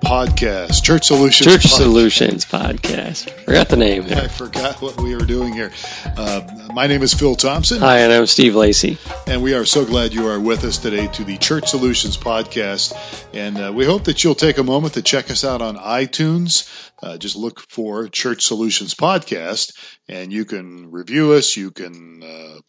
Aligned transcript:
Podcast, 0.00 0.82
Church 0.84 1.06
Solutions. 1.06 1.52
Church 1.52 1.64
Podcast. 1.64 1.76
Solutions 1.76 2.44
Podcast. 2.44 3.30
Forgot 3.44 3.68
the 3.68 3.76
name. 3.76 4.04
I 4.04 4.28
forgot 4.28 4.80
what 4.80 5.00
we 5.00 5.14
were 5.14 5.24
doing 5.24 5.52
here. 5.52 5.72
Uh, 6.16 6.42
my 6.72 6.86
name 6.86 7.02
is 7.02 7.12
Phil 7.12 7.34
Thompson, 7.34 7.80
Hi, 7.80 7.98
and 7.98 8.12
I'm 8.12 8.26
Steve 8.26 8.54
Lacey. 8.54 8.96
and 9.26 9.42
we 9.42 9.54
are 9.54 9.64
so 9.64 9.84
glad 9.84 10.14
you 10.14 10.26
are 10.28 10.38
with 10.38 10.64
us 10.64 10.78
today 10.78 11.08
to 11.08 11.24
the 11.24 11.36
Church 11.38 11.68
Solutions 11.68 12.16
Podcast. 12.16 12.94
And 13.34 13.58
uh, 13.58 13.72
we 13.72 13.84
hope 13.84 14.04
that 14.04 14.22
you'll 14.22 14.34
take 14.34 14.58
a 14.58 14.62
moment 14.64 14.94
to 14.94 15.02
check 15.02 15.30
us 15.30 15.44
out 15.44 15.60
on 15.60 15.76
iTunes. 15.76 16.90
Uh, 17.02 17.18
just 17.18 17.36
look 17.36 17.60
for 17.68 18.08
Church 18.08 18.44
Solutions 18.44 18.94
Podcast, 18.94 19.72
and 20.08 20.32
you 20.32 20.44
can 20.44 20.90
review 20.90 21.32
us. 21.32 21.56
You 21.56 21.70
can 21.70 22.22
uh, 22.22 22.60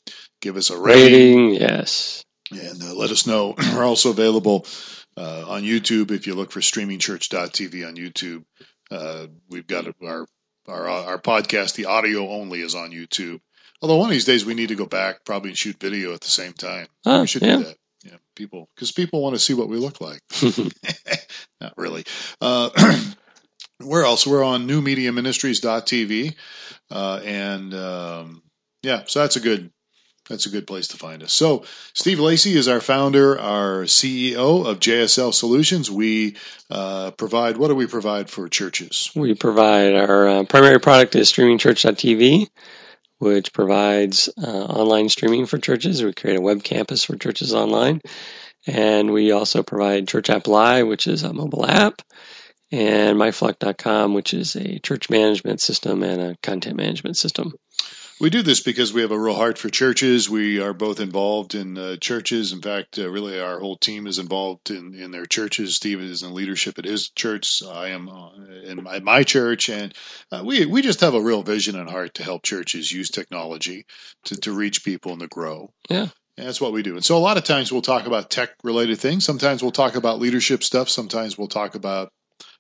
give 0.42 0.58
us 0.58 0.70
a 0.70 0.78
rating. 0.80 1.52
Rating, 1.52 1.54
yes. 1.56 2.24
and 2.52 2.82
uh, 2.84 2.94
let 2.96 3.12
us 3.12 3.26
know. 3.28 3.56
We're 3.76 3.86
also 3.86 4.10
available 4.10 4.66
uh, 5.20 5.46
on 5.48 5.64
YouTube 5.64 6.12
if 6.12 6.26
you 6.26 6.34
look 6.34 6.52
for 6.52 6.62
streamingchurch.tv 6.62 7.88
on 7.88 7.96
YouTube. 7.96 8.46
Uh, 8.90 9.28
we've 9.50 9.68
got 9.68 9.86
our, 10.02 10.26
our 10.68 10.88
our 10.88 11.22
podcast, 11.22 11.76
the 11.76 11.86
audio 11.86 12.30
only, 12.30 12.62
is 12.62 12.74
on 12.74 12.92
YouTube. 12.92 13.42
Although 13.82 13.98
one 13.98 14.10
of 14.10 14.14
these 14.14 14.26
days 14.26 14.46
we 14.46 14.54
need 14.54 14.70
to 14.70 14.76
go 14.76 14.86
back 14.86 15.26
probably 15.26 15.50
and 15.50 15.58
shoot 15.58 15.80
video 15.80 16.14
at 16.14 16.22
the 16.22 16.30
same 16.30 16.54
time. 16.54 16.88
Oh, 17.06 17.22
we 17.22 17.28
should 17.28 17.42
yeah. 17.42 17.58
do 17.58 17.64
that. 17.66 17.78
Yeah, 18.04 18.18
people 18.36 18.70
because 18.76 18.92
people 18.94 19.22
want 19.22 19.36
to 19.36 19.40
see 19.40 19.54
what 19.54 19.68
we 19.68 19.78
look 19.78 20.00
like. 20.00 20.22
Not 21.62 21.74
really. 21.78 22.06
Uh, 22.40 22.70
where 23.84 24.04
else? 24.04 24.26
We're 24.26 24.44
on 24.44 24.68
newmediaministries.tv, 24.68 26.36
uh, 26.92 27.22
and 27.26 27.74
um, 27.74 28.44
yeah, 28.84 29.04
so 29.06 29.20
that's 29.20 29.36
a 29.36 29.42
good 29.42 29.70
that's 30.30 30.46
a 30.46 30.50
good 30.50 30.68
place 30.68 30.88
to 30.90 30.98
find 30.98 31.24
us. 31.24 31.34
So, 31.34 31.66
Steve 31.94 32.20
Lacey 32.20 32.56
is 32.56 32.68
our 32.68 32.80
founder, 32.80 33.38
our 33.40 33.84
CEO 33.84 34.66
of 34.66 34.80
JSL 34.80 35.34
Solutions. 35.34 35.92
We 35.92 36.38
uh, 36.70 37.12
provide 37.12 37.58
what 37.58 37.68
do 37.68 37.76
we 37.76 37.88
provide 37.88 38.30
for 38.30 38.48
churches? 38.48 39.12
We 39.16 39.34
provide 39.34 39.96
our 39.96 40.28
uh, 40.28 40.44
primary 40.46 40.80
product 40.80 41.16
is 41.16 41.32
streamingchurch.tv, 41.32 42.48
which 43.18 43.52
provides 43.52 44.30
uh, 44.42 44.66
online 44.66 45.10
streaming 45.10 45.48
for 45.48 45.58
churches. 45.58 46.04
We 46.04 46.14
create 46.14 46.38
a 46.38 46.42
web 46.42 46.64
campus 46.64 47.04
for 47.04 47.18
churches 47.18 47.54
online. 47.54 48.02
And 48.68 49.12
we 49.12 49.32
also 49.32 49.64
provide 49.64 50.08
Church 50.08 50.30
App 50.30 50.48
Live, 50.48 50.88
which 50.88 51.08
is 51.08 51.24
a 51.24 51.34
mobile 51.34 51.66
app, 51.66 52.02
and 52.72 53.18
myflock.com, 53.18 54.14
which 54.14 54.34
is 54.34 54.56
a 54.56 54.80
church 54.80 55.10
management 55.10 55.62
system 55.62 56.04
and 56.04 56.22
a 56.22 56.38
content 56.44 56.78
management 56.78 57.18
system. 57.18 57.54
We 58.20 58.30
do 58.30 58.42
this 58.42 58.60
because 58.60 58.92
we 58.92 59.02
have 59.02 59.12
a 59.12 59.20
real 59.20 59.36
heart 59.36 59.58
for 59.58 59.70
churches. 59.70 60.30
We 60.30 60.60
are 60.60 60.74
both 60.74 61.00
involved 61.00 61.56
in 61.56 61.78
uh, 61.78 61.96
churches. 61.96 62.52
In 62.52 62.62
fact, 62.62 63.00
uh, 63.00 63.10
really, 63.10 63.40
our 63.40 63.60
whole 63.60 63.78
team 63.78 64.08
is 64.08 64.20
involved 64.20 64.72
in, 64.72 64.94
in 64.94 65.12
their 65.12 65.26
churches. 65.26 65.78
Steve 65.78 66.02
is 66.02 66.22
in 66.22 66.34
leadership 66.34 66.78
at 66.78 66.84
his 66.84 67.10
church. 67.10 67.64
I 67.66 67.90
am 67.90 68.10
uh, 68.10 68.32
in 68.66 68.84
my, 68.84 69.00
my 69.00 69.24
church, 69.24 69.70
and 69.70 69.94
uh, 70.34 70.44
we 70.46 70.66
we 70.66 70.82
just 70.82 71.00
have 71.00 71.14
a 71.14 71.22
real 71.22 71.44
vision 71.44 71.80
and 71.80 71.90
heart 71.90 72.16
to 72.16 72.24
help 72.24 72.44
churches 72.44 72.92
use 72.92 73.10
technology 73.10 73.86
to, 74.26 74.36
to 74.42 74.52
reach 74.52 74.84
people 74.84 75.14
and 75.14 75.22
to 75.22 75.28
grow. 75.28 75.72
Yeah. 75.90 76.08
And 76.38 76.48
that's 76.48 76.62
what 76.62 76.74
we 76.74 76.84
do. 76.84 76.96
And 76.96 77.06
so, 77.06 77.18
a 77.18 77.20
lot 77.20 77.38
of 77.38 77.46
times, 77.46 77.72
we'll 77.72 77.82
talk 77.82 78.06
about 78.06 78.30
tech 78.30 78.50
related 78.64 79.00
things. 79.00 79.24
Sometimes 79.24 79.62
we'll 79.62 79.72
talk 79.72 79.96
about 79.96 80.20
leadership 80.20 80.64
stuff. 80.64 80.90
Sometimes 80.90 81.38
we'll 81.38 81.48
talk 81.48 81.76
about 81.76 82.12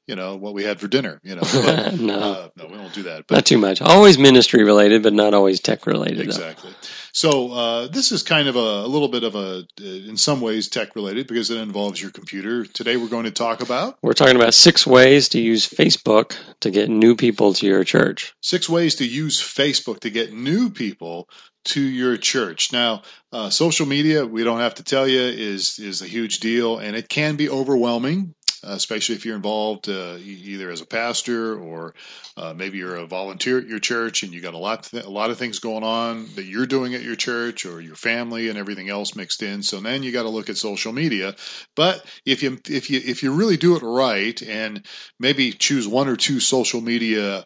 you 0.10 0.16
know 0.16 0.36
what 0.38 0.56
we 0.56 0.64
had 0.64 0.80
for 0.80 0.88
dinner. 0.88 1.22
You 1.24 1.36
know, 1.36 1.42
but, 1.54 2.00
no, 2.00 2.20
uh, 2.20 2.50
no, 2.58 2.66
we 2.66 2.78
won't 2.78 2.94
do 2.94 3.04
that. 3.04 3.28
But 3.28 3.36
not 3.36 3.46
too 3.46 3.60
much. 3.60 3.80
Always 3.80 4.18
ministry 4.18 4.64
related, 4.64 5.04
but 5.04 5.14
not 5.14 5.36
always 5.36 5.60
tech 5.60 5.86
related. 5.86 6.18
though. 6.18 6.24
Exactly. 6.24 6.72
So 7.14 7.52
uh, 7.52 7.88
this 7.88 8.12
is 8.12 8.24
kind 8.24 8.48
of 8.48 8.56
a, 8.56 8.60
a 8.60 8.88
little 8.88 9.08
bit 9.08 9.24
of 9.24 9.36
a, 9.36 9.66
in 9.80 10.18
some 10.18 10.42
ways, 10.42 10.68
tech 10.68 10.96
related 10.96 11.28
because 11.28 11.52
it 11.52 11.58
involves 11.58 12.02
your 12.02 12.10
computer. 12.12 12.66
Today 12.66 12.98
we're 12.98 13.08
going 13.08 13.26
to 13.26 13.32
talk 13.32 13.62
about 13.62 13.98
We're 14.02 14.14
talking 14.14 14.36
about 14.36 14.56
six 14.56 14.88
ways 14.88 15.30
to 15.30 15.40
use 15.40 15.68
Facebook 15.68 16.36
to 16.62 16.72
get 16.72 16.90
new 16.90 17.16
people 17.16 17.54
to 17.54 17.68
your 17.68 17.84
church. 17.84 18.34
six 18.42 18.68
ways 18.68 18.96
to 18.96 19.08
use 19.08 19.40
Facebook 19.40 20.00
to 20.00 20.10
get 20.10 20.34
new 20.34 20.72
people 20.72 21.30
to 21.66 21.82
your 21.82 22.18
church. 22.18 22.72
Now, 22.72 23.04
uh, 23.32 23.50
social 23.50 23.86
media, 23.86 24.26
we 24.26 24.44
don't 24.44 24.60
have 24.60 24.76
to 24.76 24.84
tell 24.84 25.08
you, 25.08 25.20
is 25.20 25.78
is 25.78 26.02
a 26.02 26.08
huge 26.08 26.40
deal, 26.40 26.80
and 26.80 26.96
it 26.96 27.10
can 27.10 27.36
be 27.36 27.50
overwhelming. 27.50 28.34
Uh, 28.62 28.72
especially 28.72 29.16
if 29.16 29.26
you're 29.26 29.36
involved 29.36 29.88
uh, 29.88 30.18
either 30.20 30.70
as 30.70 30.82
a 30.82 30.86
pastor 30.86 31.58
or 31.58 31.94
uh, 32.36 32.54
maybe 32.54 32.78
you're 32.78 32.98
a 32.98 33.08
volunteer 33.08 33.58
at 33.58 33.68
your 33.68 33.80
church 33.80 34.24
and 34.24 34.34
you 34.34 34.42
got 34.42 34.54
a 34.54 34.58
lot 34.58 34.84
th- 34.84 35.06
a 35.06 35.10
lot 35.10 35.30
of 35.30 35.38
things 35.38 35.60
going 35.60 35.84
on 35.84 36.26
that 36.36 36.44
you're 36.44 36.66
doing 36.66 36.94
at 36.94 37.02
your 37.02 37.16
church 37.16 37.66
or 37.66 37.80
your 37.80 37.96
family 37.96 38.50
and 38.50 38.58
everything 38.58 38.90
else 38.90 39.16
mixed 39.16 39.44
in. 39.44 39.64
So 39.64 39.80
then 39.80 40.04
you 40.04 40.12
got 40.12 40.24
to 40.24 40.30
look 40.30 40.50
at 40.50 40.58
social 40.58 40.92
media. 40.92 41.36
But 41.76 42.06
if 42.26 42.44
you 42.44 42.60
if 42.68 42.90
you 42.90 43.00
if 43.04 43.24
you 43.24 43.34
really 43.34 43.58
do 43.58 43.78
it 43.78 43.84
right 43.84 44.42
and 44.42 44.86
maybe 45.20 45.52
choose 45.54 45.88
one 45.88 46.10
or 46.10 46.18
two 46.18 46.40
social 46.40 46.82
media 46.82 47.46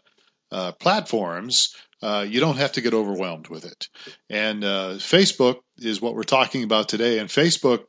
uh, 0.51 0.71
platforms, 0.73 1.75
uh, 2.03 2.25
you 2.27 2.41
don't 2.41 2.57
have 2.57 2.73
to 2.73 2.81
get 2.81 2.93
overwhelmed 2.93 3.47
with 3.47 3.63
it. 3.63 3.87
And 4.29 4.65
uh, 4.65 4.95
Facebook 4.95 5.59
is 5.77 6.01
what 6.01 6.15
we're 6.15 6.23
talking 6.23 6.65
about 6.65 6.89
today. 6.89 7.19
And 7.19 7.29
Facebook 7.29 7.85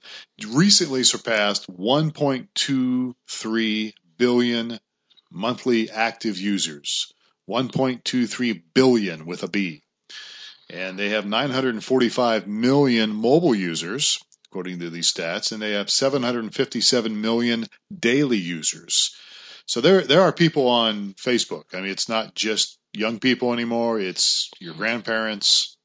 recently 0.52 1.02
surpassed 1.02 1.68
1.23 1.68 3.92
billion 4.16 4.78
monthly 5.32 5.90
active 5.90 6.38
users. 6.38 7.12
1.23 7.50 8.62
billion 8.72 9.26
with 9.26 9.42
a 9.42 9.48
B. 9.48 9.82
And 10.70 10.96
they 10.96 11.08
have 11.08 11.26
945 11.26 12.46
million 12.46 13.10
mobile 13.10 13.54
users, 13.54 14.20
according 14.46 14.78
to 14.78 14.90
these 14.90 15.12
stats, 15.12 15.50
and 15.50 15.60
they 15.60 15.72
have 15.72 15.90
757 15.90 17.20
million 17.20 17.66
daily 17.92 18.38
users. 18.38 19.10
So 19.66 19.80
there, 19.80 20.02
there 20.02 20.20
are 20.20 20.32
people 20.32 20.68
on 20.68 21.14
Facebook. 21.14 21.74
I 21.74 21.80
mean, 21.80 21.90
it's 21.90 22.08
not 22.08 22.36
just 22.36 22.78
young 22.94 23.18
people 23.18 23.52
anymore. 23.52 24.00
It's 24.00 24.50
your 24.60 24.74
grandparents, 24.74 25.76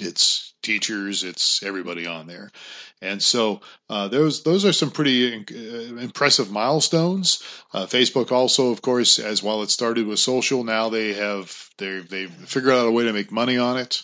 it's 0.00 0.54
teachers, 0.62 1.22
it's 1.22 1.62
everybody 1.62 2.06
on 2.06 2.26
there. 2.26 2.50
And 3.00 3.22
so 3.22 3.60
uh, 3.90 4.08
those 4.08 4.42
those 4.44 4.64
are 4.64 4.72
some 4.72 4.90
pretty 4.90 5.34
uh, 5.34 5.96
impressive 5.96 6.50
milestones. 6.50 7.42
Uh, 7.72 7.86
Facebook 7.86 8.32
also, 8.32 8.70
of 8.70 8.82
course, 8.82 9.18
as 9.18 9.42
while 9.42 9.62
it 9.62 9.70
started 9.70 10.06
with 10.06 10.18
social, 10.18 10.64
now 10.64 10.88
they 10.88 11.12
have 11.12 11.68
they 11.78 12.00
they 12.00 12.26
figured 12.26 12.74
out 12.74 12.88
a 12.88 12.90
way 12.90 13.04
to 13.04 13.12
make 13.12 13.30
money 13.30 13.58
on 13.58 13.76
it. 13.76 14.02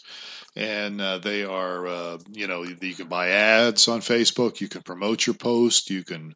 And 0.56 1.00
uh, 1.00 1.18
they 1.18 1.44
are, 1.44 1.86
uh, 1.86 2.18
you 2.32 2.48
know, 2.48 2.64
you 2.64 2.94
can 2.94 3.06
buy 3.06 3.28
ads 3.28 3.86
on 3.86 4.00
Facebook. 4.00 4.60
You 4.60 4.68
can 4.68 4.82
promote 4.82 5.24
your 5.24 5.34
post. 5.34 5.90
You 5.90 6.02
can 6.02 6.34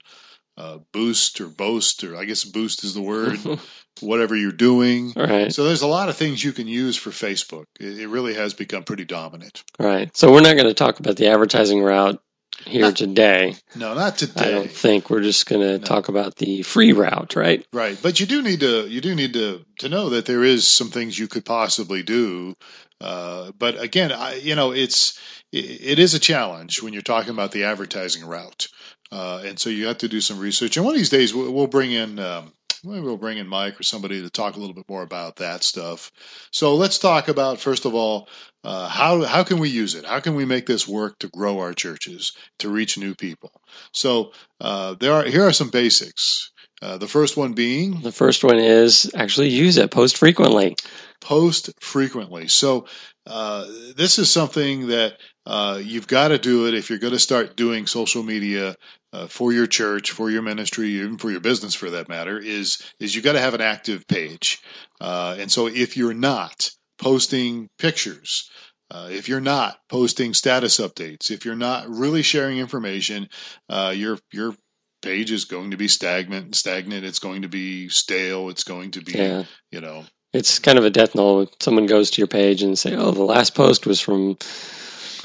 uh, 0.56 0.78
boost 0.92 1.40
or 1.40 1.46
boast, 1.48 2.04
or 2.04 2.16
I 2.16 2.24
guess 2.24 2.44
boost 2.44 2.84
is 2.84 2.94
the 2.94 3.02
word, 3.02 3.38
whatever 4.00 4.36
you're 4.36 4.52
doing. 4.52 5.12
Right. 5.16 5.52
So 5.52 5.64
there's 5.64 5.82
a 5.82 5.86
lot 5.86 6.08
of 6.08 6.16
things 6.16 6.42
you 6.44 6.52
can 6.52 6.68
use 6.68 6.96
for 6.96 7.10
Facebook. 7.10 7.64
It, 7.80 7.98
it 8.00 8.08
really 8.08 8.34
has 8.34 8.54
become 8.54 8.84
pretty 8.84 9.04
dominant. 9.04 9.64
Right. 9.78 10.16
So 10.16 10.32
we're 10.32 10.40
not 10.42 10.54
going 10.54 10.68
to 10.68 10.74
talk 10.74 11.00
about 11.00 11.16
the 11.16 11.28
advertising 11.28 11.82
route 11.82 12.20
here 12.66 12.82
No. 12.82 12.90
today. 12.92 13.56
No, 13.74 13.94
not 13.94 14.16
today. 14.16 14.46
I 14.46 14.50
don't 14.52 14.70
think 14.70 15.10
we're 15.10 15.22
just 15.22 15.46
going 15.46 15.60
to 15.60 15.84
talk 15.84 16.08
about 16.08 16.36
the 16.36 16.62
free 16.62 16.92
route, 16.92 17.34
right? 17.34 17.66
Right, 17.72 17.98
but 18.00 18.20
you 18.20 18.26
do 18.26 18.42
need 18.42 18.60
to 18.60 18.86
you 18.86 19.00
do 19.00 19.14
need 19.16 19.32
to 19.32 19.64
to 19.80 19.88
know 19.88 20.10
that 20.10 20.26
there 20.26 20.44
is 20.44 20.70
some 20.70 20.88
things 20.88 21.18
you 21.18 21.26
could 21.26 21.44
possibly 21.44 22.04
do. 22.04 22.54
Uh, 23.00 23.50
but 23.58 23.80
again, 23.82 24.12
I, 24.12 24.36
you 24.36 24.54
know, 24.54 24.70
it's 24.70 25.18
it, 25.52 25.64
it 25.64 25.98
is 25.98 26.14
a 26.14 26.20
challenge 26.20 26.80
when 26.80 26.92
you're 26.92 27.02
talking 27.02 27.32
about 27.32 27.50
the 27.50 27.64
advertising 27.64 28.24
route, 28.24 28.68
uh, 29.14 29.42
and 29.46 29.58
so 29.58 29.70
you 29.70 29.86
have 29.86 29.98
to 29.98 30.08
do 30.08 30.20
some 30.20 30.38
research. 30.38 30.76
And 30.76 30.84
one 30.84 30.94
of 30.94 30.98
these 30.98 31.10
days, 31.18 31.34
we'll, 31.34 31.52
we'll 31.52 31.68
bring 31.78 31.92
in. 31.92 32.18
Um, 32.18 32.52
Maybe 32.86 33.00
we'll 33.00 33.16
bring 33.16 33.38
in 33.38 33.48
Mike 33.48 33.80
or 33.80 33.82
somebody 33.82 34.20
to 34.20 34.28
talk 34.28 34.56
a 34.56 34.60
little 34.60 34.74
bit 34.74 34.84
more 34.90 35.02
about 35.02 35.36
that 35.36 35.64
stuff. 35.64 36.12
So 36.50 36.74
let's 36.74 36.98
talk 36.98 37.28
about 37.28 37.58
first 37.58 37.86
of 37.86 37.94
all 37.94 38.28
uh, 38.62 38.88
how 38.88 39.22
how 39.24 39.42
can 39.42 39.58
we 39.58 39.70
use 39.70 39.94
it? 39.94 40.04
How 40.04 40.20
can 40.20 40.34
we 40.34 40.44
make 40.44 40.66
this 40.66 40.86
work 40.86 41.18
to 41.20 41.28
grow 41.28 41.60
our 41.60 41.72
churches 41.72 42.32
to 42.58 42.68
reach 42.68 42.98
new 42.98 43.14
people? 43.14 43.52
So 43.92 44.32
uh, 44.60 44.96
there 45.00 45.14
are 45.14 45.24
here 45.24 45.44
are 45.48 45.52
some 45.54 45.70
basics. 45.70 46.50
Uh, 46.82 46.98
the 46.98 47.08
first 47.08 47.38
one 47.38 47.54
being 47.54 48.02
The 48.02 48.12
first 48.12 48.44
one 48.44 48.58
is 48.58 49.10
actually 49.14 49.48
use 49.48 49.78
it, 49.78 49.90
post 49.90 50.18
frequently. 50.18 50.76
post 51.22 51.70
frequently. 51.80 52.48
So 52.48 52.86
uh, 53.26 53.66
this 53.96 54.18
is 54.18 54.30
something 54.30 54.88
that 54.88 55.18
uh, 55.46 55.80
you've 55.82 56.06
got 56.06 56.28
to 56.28 56.38
do 56.38 56.66
it 56.66 56.74
if 56.74 56.90
you're 56.90 56.98
going 56.98 57.12
to 57.12 57.18
start 57.18 57.56
doing 57.56 57.86
social 57.86 58.22
media 58.22 58.76
uh, 59.12 59.26
for 59.26 59.52
your 59.52 59.66
church, 59.66 60.10
for 60.10 60.30
your 60.30 60.42
ministry, 60.42 60.88
even 60.88 61.18
for 61.18 61.30
your 61.30 61.40
business, 61.40 61.74
for 61.74 61.90
that 61.90 62.08
matter. 62.08 62.38
Is 62.38 62.82
is 62.98 63.14
you've 63.14 63.24
got 63.24 63.32
to 63.32 63.40
have 63.40 63.54
an 63.54 63.60
active 63.60 64.06
page, 64.06 64.60
uh, 65.00 65.36
and 65.38 65.50
so 65.50 65.66
if 65.66 65.96
you're 65.96 66.14
not, 66.14 66.70
posting 66.98 67.68
pictures, 67.78 68.50
uh, 68.90 69.08
if 69.10 69.28
you're 69.28 69.40
not 69.40 69.78
posting 69.88 70.34
status 70.34 70.78
updates, 70.78 71.30
if 71.30 71.44
you're 71.44 71.56
not 71.56 71.88
really 71.88 72.22
sharing 72.22 72.58
information, 72.58 73.28
uh, 73.68 73.92
your 73.94 74.18
your 74.32 74.54
page 75.02 75.30
is 75.30 75.44
going 75.44 75.70
to 75.72 75.76
be 75.76 75.88
stagnant. 75.88 76.54
Stagnant. 76.54 77.04
It's 77.04 77.18
going 77.18 77.42
to 77.42 77.48
be 77.48 77.88
stale. 77.88 78.48
It's 78.48 78.64
going 78.64 78.92
to 78.92 79.02
be, 79.02 79.12
Yeah. 79.12 79.44
you 79.70 79.80
know, 79.80 80.04
It's 80.34 80.58
kind 80.58 80.78
of 80.78 80.84
a 80.84 80.90
death 80.90 81.14
knell. 81.14 81.48
Someone 81.60 81.86
goes 81.86 82.10
to 82.12 82.20
your 82.20 82.26
page 82.26 82.62
and 82.62 82.78
say, 82.78 82.94
"Oh, 82.94 83.12
the 83.12 83.22
last 83.22 83.54
post 83.54 83.86
was 83.86 84.00
from, 84.00 84.36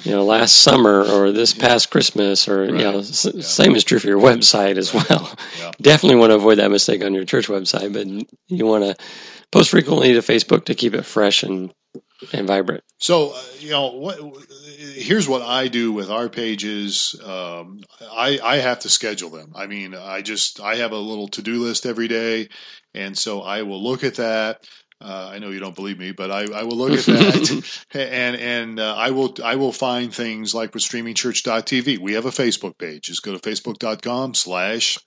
you 0.03 0.11
know, 0.11 0.23
last 0.23 0.57
summer 0.57 1.03
or 1.03 1.31
this 1.31 1.53
past 1.53 1.89
Christmas," 1.89 2.47
or 2.47 2.65
you 2.65 2.71
know, 2.71 2.99
s- 2.99 3.27
Yeah. 3.33 3.41
same 3.41 3.75
is 3.75 3.83
true 3.83 3.99
for 3.99 4.07
your 4.07 4.19
website 4.21 4.77
as 4.77 4.93
well. 4.93 5.35
yeah. 5.59 5.71
Definitely 5.81 6.19
want 6.19 6.29
to 6.31 6.35
avoid 6.35 6.59
that 6.59 6.71
mistake 6.71 7.03
on 7.03 7.13
your 7.13 7.25
church 7.25 7.47
website, 7.47 7.91
but 7.91 8.07
you 8.47 8.65
want 8.65 8.83
to 8.85 8.95
post 9.51 9.71
frequently 9.71 10.13
to 10.13 10.19
Facebook 10.19 10.65
to 10.65 10.75
keep 10.75 10.93
it 10.93 11.05
fresh 11.05 11.43
and 11.43 11.73
and 12.33 12.45
vibrant. 12.47 12.83
So, 12.99 13.31
uh, 13.31 13.41
you 13.59 13.69
know, 13.71 13.93
what, 13.93 14.19
here's 14.77 15.27
what 15.27 15.41
I 15.41 15.69
do 15.69 15.93
with 15.93 16.09
our 16.11 16.27
pages. 16.27 17.15
Um, 17.23 17.79
I, 18.11 18.39
I 18.43 18.57
have 18.57 18.79
to 18.79 18.89
schedule 18.89 19.29
them. 19.29 19.53
I 19.55 19.67
mean, 19.67 19.95
I 19.95 20.21
just, 20.21 20.59
I 20.59 20.75
have 20.75 20.91
a 20.91 20.97
little 20.97 21.29
to 21.29 21.41
do 21.41 21.63
list 21.63 21.85
every 21.85 22.09
day. 22.09 22.49
And 22.93 23.17
so 23.17 23.41
I 23.41 23.61
will 23.61 23.81
look 23.81 24.03
at 24.03 24.15
that. 24.15 24.67
Uh, 25.01 25.31
I 25.33 25.39
know 25.39 25.49
you 25.49 25.59
don't 25.59 25.75
believe 25.75 25.97
me, 25.97 26.11
but 26.11 26.29
I, 26.29 26.45
I 26.53 26.63
will 26.63 26.75
look 26.75 26.91
at 26.91 27.05
that 27.05 27.79
and, 27.93 28.35
and, 28.35 28.79
uh, 28.79 28.95
I 28.95 29.11
will, 29.11 29.33
I 29.43 29.55
will 29.55 29.71
find 29.71 30.13
things 30.13 30.53
like 30.53 30.73
with 30.73 30.83
streamingchurch.tv. 30.83 31.99
We 31.99 32.13
have 32.13 32.25
a 32.25 32.31
Facebook 32.31 32.77
page. 32.77 33.03
Just 33.03 33.23
go 33.23 33.31
to 33.31 33.39
facebook.com 33.39 34.33
slash 34.33 34.97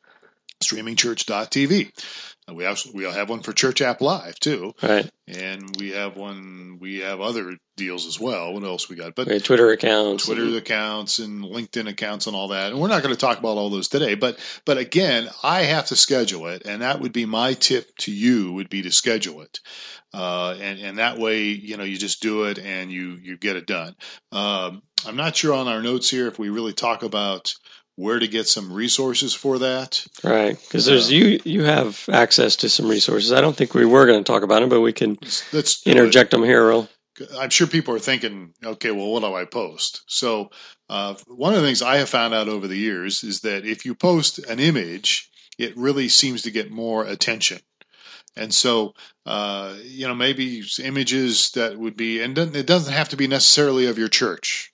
streamingchurch.tv. 0.64 2.31
We 2.52 2.66
also, 2.66 2.90
we 2.92 3.04
have 3.04 3.30
one 3.30 3.40
for 3.40 3.52
Church 3.52 3.80
App 3.80 4.00
Live 4.00 4.38
too. 4.40 4.72
Right. 4.82 5.08
and 5.28 5.74
we 5.78 5.92
have 5.92 6.16
one 6.16 6.78
we 6.80 6.98
have 6.98 7.20
other 7.20 7.56
deals 7.76 8.06
as 8.06 8.18
well. 8.18 8.52
What 8.52 8.64
else 8.64 8.88
we 8.90 8.96
got? 8.96 9.14
But 9.14 9.28
We 9.28 9.38
Twitter 9.38 9.70
accounts. 9.70 10.26
twitter 10.26 10.56
accounts 10.56 11.20
and 11.20 11.44
linkedin 11.44 11.88
accounts 11.88 12.26
and 12.26 12.34
all 12.34 12.48
that. 12.48 12.72
And 12.72 12.80
we're 12.80 12.88
not 12.88 13.02
going 13.02 13.14
to 13.14 13.20
talk 13.20 13.38
about 13.38 13.56
all 13.56 13.70
those 13.70 13.88
today 13.88 14.14
but 14.16 14.38
but 14.66 14.76
again 14.78 15.28
i 15.44 15.62
have 15.62 15.86
to 15.86 15.96
schedule 15.96 16.48
it 16.48 16.62
and 16.66 16.82
that 16.82 17.00
would 17.00 17.12
be 17.12 17.24
my 17.26 17.54
tip 17.54 17.86
to 17.98 18.12
you 18.12 18.52
would 18.52 18.68
be 18.68 18.82
to 18.82 18.90
schedule 18.90 19.42
it. 19.42 19.60
Uh, 20.12 20.56
and 20.60 20.78
and 20.80 20.98
that 20.98 21.18
way 21.18 21.44
you 21.44 21.76
know 21.76 21.84
you 21.84 21.96
just 21.96 22.20
do 22.20 22.44
it 22.44 22.58
and 22.58 22.90
you 22.90 23.16
you 23.22 23.38
get 23.38 23.56
it 23.56 23.66
done. 23.66 23.94
Um, 24.32 24.82
i'm 25.06 25.16
not 25.16 25.36
sure 25.36 25.54
on 25.54 25.68
our 25.68 25.80
notes 25.82 26.10
here 26.10 26.26
if 26.28 26.38
we 26.38 26.48
really 26.50 26.72
talk 26.74 27.02
about 27.02 27.54
where 28.02 28.18
to 28.18 28.28
get 28.28 28.46
some 28.46 28.72
resources 28.72 29.32
for 29.32 29.58
that 29.60 30.04
Right, 30.24 30.58
because 30.60 30.86
there's 30.86 31.10
you 31.10 31.40
you 31.44 31.62
have 31.64 32.08
access 32.12 32.56
to 32.56 32.68
some 32.68 32.88
resources. 32.88 33.32
I 33.32 33.40
don't 33.40 33.56
think 33.56 33.74
we 33.74 33.86
were 33.86 34.06
going 34.06 34.22
to 34.22 34.32
talk 34.32 34.42
about 34.42 34.60
them, 34.60 34.68
but 34.68 34.80
we 34.80 34.92
can 34.92 35.18
let's, 35.20 35.52
let's 35.52 35.86
interject 35.86 36.30
them 36.30 36.44
here. 36.44 36.68
Real. 36.68 36.88
I'm 37.38 37.50
sure 37.50 37.66
people 37.66 37.94
are 37.94 38.00
thinking, 38.00 38.54
okay, 38.64 38.90
well, 38.90 39.10
what 39.10 39.20
do 39.20 39.34
I 39.34 39.44
post? 39.44 40.02
So, 40.06 40.50
uh, 40.88 41.14
one 41.26 41.54
of 41.54 41.60
the 41.60 41.66
things 41.66 41.82
I 41.82 41.96
have 41.96 42.08
found 42.08 42.34
out 42.34 42.48
over 42.48 42.66
the 42.66 42.76
years 42.76 43.22
is 43.22 43.40
that 43.40 43.66
if 43.66 43.84
you 43.84 43.94
post 43.94 44.38
an 44.38 44.58
image, 44.58 45.30
it 45.58 45.76
really 45.76 46.08
seems 46.08 46.42
to 46.42 46.50
get 46.50 46.70
more 46.70 47.04
attention. 47.04 47.60
And 48.34 48.52
so, 48.52 48.94
uh, 49.26 49.76
you 49.82 50.08
know, 50.08 50.14
maybe 50.14 50.62
images 50.82 51.50
that 51.50 51.78
would 51.78 51.96
be, 51.96 52.22
and 52.22 52.36
it 52.38 52.66
doesn't 52.66 52.92
have 52.92 53.10
to 53.10 53.16
be 53.16 53.26
necessarily 53.26 53.86
of 53.86 53.98
your 53.98 54.08
church. 54.08 54.71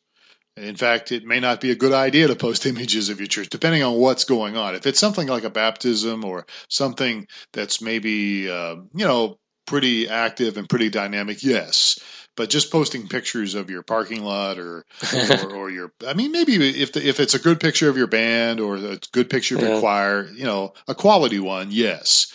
In 0.58 0.76
fact, 0.76 1.12
it 1.12 1.24
may 1.24 1.40
not 1.40 1.60
be 1.60 1.70
a 1.70 1.76
good 1.76 1.92
idea 1.92 2.28
to 2.28 2.36
post 2.36 2.66
images 2.66 3.08
of 3.08 3.20
your 3.20 3.26
church, 3.26 3.48
depending 3.48 3.82
on 3.82 3.94
what's 3.94 4.24
going 4.24 4.56
on. 4.56 4.74
If 4.74 4.86
it's 4.86 5.00
something 5.00 5.28
like 5.28 5.44
a 5.44 5.50
baptism 5.50 6.24
or 6.24 6.46
something 6.68 7.26
that's 7.52 7.80
maybe, 7.80 8.50
uh, 8.50 8.76
you 8.94 9.06
know, 9.06 9.38
pretty 9.66 10.08
active 10.08 10.56
and 10.56 10.68
pretty 10.68 10.88
dynamic, 10.90 11.42
yes. 11.42 11.98
But 12.36 12.50
just 12.50 12.70
posting 12.70 13.08
pictures 13.08 13.54
of 13.54 13.68
your 13.68 13.82
parking 13.82 14.22
lot 14.22 14.58
or, 14.58 14.84
or, 15.12 15.50
or 15.54 15.70
your, 15.70 15.92
I 16.06 16.14
mean, 16.14 16.32
maybe 16.32 16.54
if 16.54 16.92
the, 16.92 17.06
if 17.06 17.20
it's 17.20 17.34
a 17.34 17.38
good 17.38 17.60
picture 17.60 17.88
of 17.88 17.96
your 17.96 18.06
band 18.06 18.60
or 18.60 18.76
a 18.76 18.98
good 19.12 19.28
picture 19.28 19.56
of 19.56 19.62
your 19.62 19.80
choir, 19.80 20.28
you 20.28 20.44
know, 20.44 20.72
a 20.86 20.94
quality 20.94 21.40
one, 21.40 21.68
yes. 21.70 22.32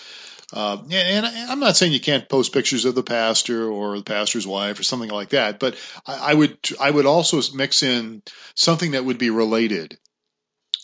Uh, 0.54 0.78
and, 0.84 1.26
and 1.26 1.52
I'm 1.52 1.60
not 1.60 1.76
saying 1.76 1.94
you 1.94 2.00
can't 2.00 2.30
post 2.30 2.54
pictures 2.54 2.86
of 2.86 2.94
the 2.94 3.02
pastor 3.02 3.68
or 3.68 3.98
the 3.98 4.04
pastor's 4.04 4.46
wife 4.46 4.80
or 4.80 4.84
something 4.84 5.10
like 5.10 5.30
that, 5.30 5.60
but 5.60 5.76
I, 6.06 6.32
I 6.32 6.34
would 6.36 6.60
I 6.80 6.92
would 6.92 7.08
also 7.08 7.42
mix 7.56 7.82
in 7.82 8.22
something 8.56 8.92
that 8.92 9.04
would 9.04 9.18
be 9.18 9.32
related 9.32 9.98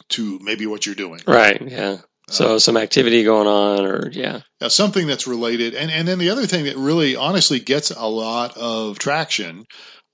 to 0.09 0.39
maybe 0.41 0.65
what 0.65 0.87
you're 0.87 0.95
doing. 0.95 1.21
Right. 1.27 1.61
Yeah. 1.61 1.97
So 2.29 2.57
some 2.57 2.77
activity 2.77 3.23
going 3.23 3.47
on, 3.47 3.85
or 3.85 4.09
yeah. 4.11 4.41
Now, 4.61 4.67
something 4.67 5.07
that's 5.07 5.27
related, 5.27 5.73
and 5.75 5.91
and 5.91 6.07
then 6.07 6.19
the 6.19 6.29
other 6.29 6.45
thing 6.45 6.65
that 6.65 6.77
really 6.77 7.15
honestly 7.15 7.59
gets 7.59 7.91
a 7.91 8.05
lot 8.05 8.57
of 8.57 8.99
traction 8.99 9.65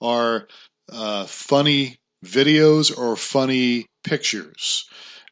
are 0.01 0.47
uh, 0.91 1.25
funny 1.25 1.97
videos 2.25 2.97
or 2.97 3.15
funny 3.15 3.85
pictures. 4.03 4.85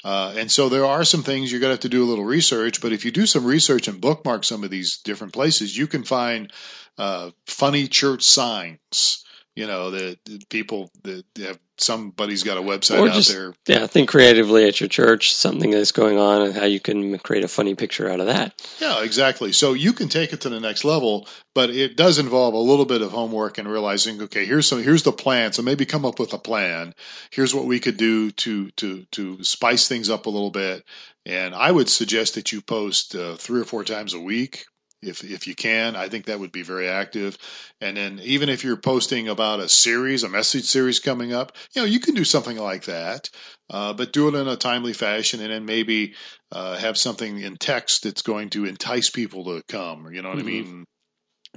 Uh, 0.04 0.34
and 0.38 0.52
so 0.52 0.70
there 0.70 0.86
are 0.86 1.04
some 1.04 1.24
things 1.24 1.52
you're 1.52 1.62
going 1.62 1.70
to 1.70 1.76
have 1.76 1.80
to 1.82 1.90
do 1.90 2.04
a 2.04 2.10
little 2.10 2.26
research, 2.26 2.82
but 2.82 2.92
if 2.92 3.06
you 3.06 3.12
do 3.12 3.26
some 3.26 3.46
research 3.46 3.88
and 3.88 4.02
bookmark 4.02 4.44
some 4.44 4.64
of 4.64 4.70
these 4.70 4.98
different 4.98 5.34
places, 5.34 5.78
you 5.78 5.88
can 5.88 6.04
find 6.04 6.52
uh, 6.98 7.32
funny 7.48 7.88
church 7.88 8.24
signs. 8.24 9.24
You 9.56 9.68
know 9.68 9.92
that 9.92 10.18
that 10.26 10.50
people 10.50 10.90
that 11.04 11.26
have 11.38 11.60
somebody's 11.84 12.44
got 12.44 12.58
a 12.58 12.62
website 12.62 13.00
Or 13.00 13.10
out 13.10 13.14
just- 13.16 13.32
there. 13.32 13.54
Yeah, 13.68 13.88
think 13.88 14.10
creatively 14.10 14.66
at 14.68 14.80
your 14.80 14.90
church, 14.90 15.34
something 15.34 15.72
that's 15.72 15.92
going 15.92 16.18
on, 16.18 16.42
and 16.42 16.54
how 16.56 16.66
you 16.66 16.80
can 16.80 17.18
create 17.20 17.44
a 17.44 17.48
funny 17.48 17.76
picture 17.76 18.10
out 18.10 18.20
of 18.20 18.28
that. 18.28 18.54
Yeah, 18.80 19.04
exactly. 19.04 19.52
So 19.52 19.74
you 19.74 19.94
can 19.94 20.10
take 20.10 20.34
it 20.34 20.42
to 20.42 20.50
the 20.50 20.60
next 20.60 20.84
level, 20.84 21.28
but 21.54 21.70
it 21.70 21.96
does 21.96 22.18
involve 22.18 22.54
a 22.54 22.58
little 22.58 22.86
bit 22.86 23.02
of 23.02 23.12
homework 23.12 23.58
and 23.58 23.68
realizing, 23.68 24.22
okay, 24.24 24.46
here's 24.46 24.68
some, 24.68 24.82
here's 24.82 25.04
the 25.04 25.12
plan. 25.12 25.54
So 25.54 25.62
maybe 25.62 25.86
come 25.86 26.06
up 26.06 26.20
with 26.20 26.34
a 26.34 26.40
plan. 26.40 26.94
Here's 27.30 27.54
what 27.54 27.66
we 27.66 27.80
could 27.80 27.98
do 27.98 28.32
to 28.32 28.70
to 28.72 29.06
to 29.12 29.44
spice 29.44 29.88
things 29.88 30.10
up 30.10 30.26
a 30.26 30.30
little 30.30 30.52
bit. 30.52 30.84
And 31.26 31.56
I 31.56 31.72
would 31.72 31.88
suggest 31.90 32.36
that 32.36 32.52
you 32.52 32.62
post 32.62 33.16
uh, 33.16 33.36
three 33.36 33.62
or 33.62 33.66
four 33.66 33.84
times 33.86 34.14
a 34.14 34.20
week. 34.20 34.66
If, 35.08 35.24
if 35.24 35.48
you 35.48 35.56
can, 35.56 35.96
I 35.96 36.10
think 36.10 36.26
that 36.26 36.40
would 36.40 36.52
be 36.52 36.64
very 36.64 36.88
active. 36.88 37.38
And 37.82 37.98
then 37.98 38.20
even 38.24 38.50
if 38.50 38.64
you're 38.64 38.78
posting 38.78 39.28
about 39.28 39.60
a 39.60 39.70
series, 39.70 40.24
a 40.24 40.30
message 40.30 40.66
series 40.66 41.00
coming 41.00 41.34
up, 41.34 41.56
you 41.74 41.82
know, 41.82 41.88
you 41.88 42.00
can 42.00 42.16
do 42.16 42.24
something 42.24 42.58
like 42.58 42.86
that, 42.86 43.30
uh, 43.70 43.94
but 43.94 44.14
do 44.14 44.28
it 44.28 44.36
in 44.36 44.48
a 44.48 44.56
timely 44.56 44.94
fashion 44.94 45.42
and 45.42 45.52
then 45.52 45.66
maybe 45.66 46.14
uh, 46.52 46.78
have 46.78 46.98
something 46.98 47.40
in 47.40 47.58
text 47.58 48.04
that's 48.04 48.22
going 48.22 48.50
to 48.52 48.66
entice 48.66 49.10
people 49.10 49.46
to 49.46 49.64
come. 49.68 50.12
You 50.14 50.22
know 50.22 50.30
what 50.30 50.38
Mhm. 50.40 50.42
I 50.42 50.46
mean? 50.46 50.86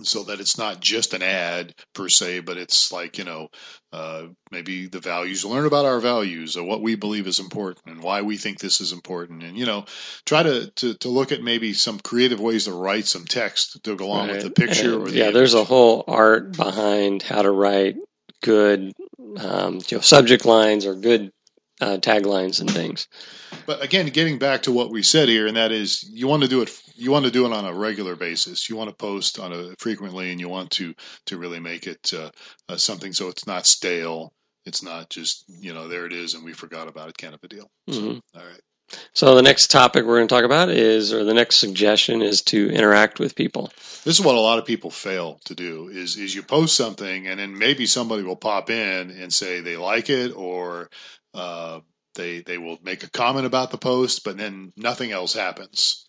So 0.03 0.25
that 0.25 0.41
it's 0.41 0.59
not 0.59 0.81
just 0.81 1.15
an 1.15 1.23
ad 1.23 1.75
per 1.95 2.09
se, 2.09 2.41
but 2.41 2.59
it's 2.59 2.93
like, 2.93 3.17
you 3.17 3.25
know, 3.25 3.49
uh, 3.93 4.25
maybe 4.51 4.87
the 4.89 5.01
values, 5.01 5.45
learn 5.45 5.65
about 5.65 5.87
our 5.87 6.01
values 6.01 6.55
or 6.57 6.65
what 6.65 6.83
we 6.83 6.97
believe 6.97 7.27
is 7.27 7.39
important 7.39 7.87
and 7.87 8.03
why 8.03 8.21
we 8.21 8.37
think 8.37 8.59
this 8.59 8.81
is 8.83 8.93
important. 8.93 9.43
And, 9.43 9.57
you 9.57 9.65
know, 9.65 9.87
try 10.27 10.43
to, 10.43 10.71
to, 10.71 10.95
to 10.99 11.09
look 11.09 11.33
at 11.33 11.43
maybe 11.43 11.73
some 11.73 11.99
creative 11.99 12.41
ways 12.41 12.65
to 12.65 12.73
write 12.73 13.07
some 13.07 13.25
text 13.25 13.83
to 13.85 13.97
go 13.97 14.05
along 14.05 14.29
with 14.29 14.43
the 14.43 14.51
picture. 14.51 14.95
And, 14.95 15.03
or 15.03 15.11
the 15.11 15.17
yeah, 15.17 15.31
there's 15.31 15.55
a 15.55 15.65
whole 15.65 16.05
art 16.07 16.57
behind 16.57 17.23
how 17.23 17.41
to 17.41 17.51
write 17.51 17.97
good, 18.43 18.93
um, 19.39 19.81
you 19.89 19.97
know, 19.97 20.03
subject 20.03 20.45
lines 20.45 20.85
or 20.85 20.95
good 20.95 21.33
uh, 21.81 21.99
taglines 21.99 22.61
and 22.61 22.71
things. 22.71 23.09
But 23.67 23.83
again, 23.83 24.07
getting 24.07 24.39
back 24.39 24.63
to 24.63 24.73
what 24.73 24.91
we 24.91 25.03
said 25.03 25.29
here, 25.29 25.47
and 25.47 25.57
that 25.57 25.73
is, 25.73 26.09
you 26.13 26.27
want 26.29 26.43
to 26.43 26.49
do 26.49 26.63
it. 26.63 26.71
You 26.95 27.11
want 27.11 27.27
to 27.27 27.31
do 27.31 27.47
it 27.47 27.53
on 27.53 27.65
a 27.65 27.75
regular 27.75 28.17
basis. 28.17 28.69
You 28.69 28.77
want 28.77 28.91
to 28.91 28.97
post 28.97 29.39
on 29.39 29.53
a 29.53 29.75
frequently, 29.79 30.31
and 30.31 30.41
you 30.41 30.49
want 30.49 30.71
to 30.73 30.95
to 31.27 31.39
really 31.39 31.61
make 31.61 31.87
it 31.87 32.13
uh, 32.15 32.31
uh, 32.69 32.77
something 32.77 33.13
so 33.13 33.29
it's 33.29 33.47
not 33.47 33.67
stale. 33.67 34.33
It's 34.65 34.83
not 34.83 35.11
just 35.11 35.45
you 35.49 35.75
know 35.75 35.89
there 35.89 36.07
it 36.07 36.13
is 36.13 36.35
and 36.35 36.45
we 36.45 36.53
forgot 36.53 36.89
about 36.89 37.09
it 37.09 37.19
kind 37.19 37.35
of 37.35 37.41
a 37.43 37.49
deal. 37.49 37.71
Mhm. 37.89 38.21
All 38.35 38.43
right. 38.43 38.61
So 39.15 39.35
the 39.35 39.43
next 39.43 39.71
topic 39.71 40.05
we're 40.05 40.19
going 40.19 40.29
to 40.29 40.35
talk 40.35 40.45
about 40.45 40.69
is, 40.69 41.13
or 41.13 41.25
the 41.25 41.35
next 41.35 41.57
suggestion 41.57 42.23
is 42.23 42.41
to 42.43 42.71
interact 42.71 43.19
with 43.19 43.35
people. 43.35 43.73
This 44.05 44.19
is 44.19 44.25
what 44.25 44.37
a 44.37 44.41
lot 44.41 44.61
of 44.61 44.65
people 44.65 44.91
fail 44.91 45.41
to 45.47 45.55
do 45.55 45.89
is 45.89 46.17
is 46.17 46.35
you 46.35 46.43
post 46.43 46.77
something 46.77 47.27
and 47.27 47.41
then 47.41 47.59
maybe 47.59 47.87
somebody 47.87 48.23
will 48.23 48.37
pop 48.37 48.71
in 48.71 49.11
and 49.11 49.33
say 49.33 49.61
they 49.61 49.77
like 49.77 50.09
it 50.09 50.33
or 50.37 50.89
uh, 51.37 51.81
they 52.15 52.41
they 52.41 52.59
will 52.59 52.79
make 52.83 53.03
a 53.05 53.11
comment 53.11 53.47
about 53.47 53.71
the 53.71 53.79
post, 53.79 54.25
but 54.25 54.37
then 54.37 54.73
nothing 54.77 55.13
else 55.13 55.35
happens. 55.35 56.07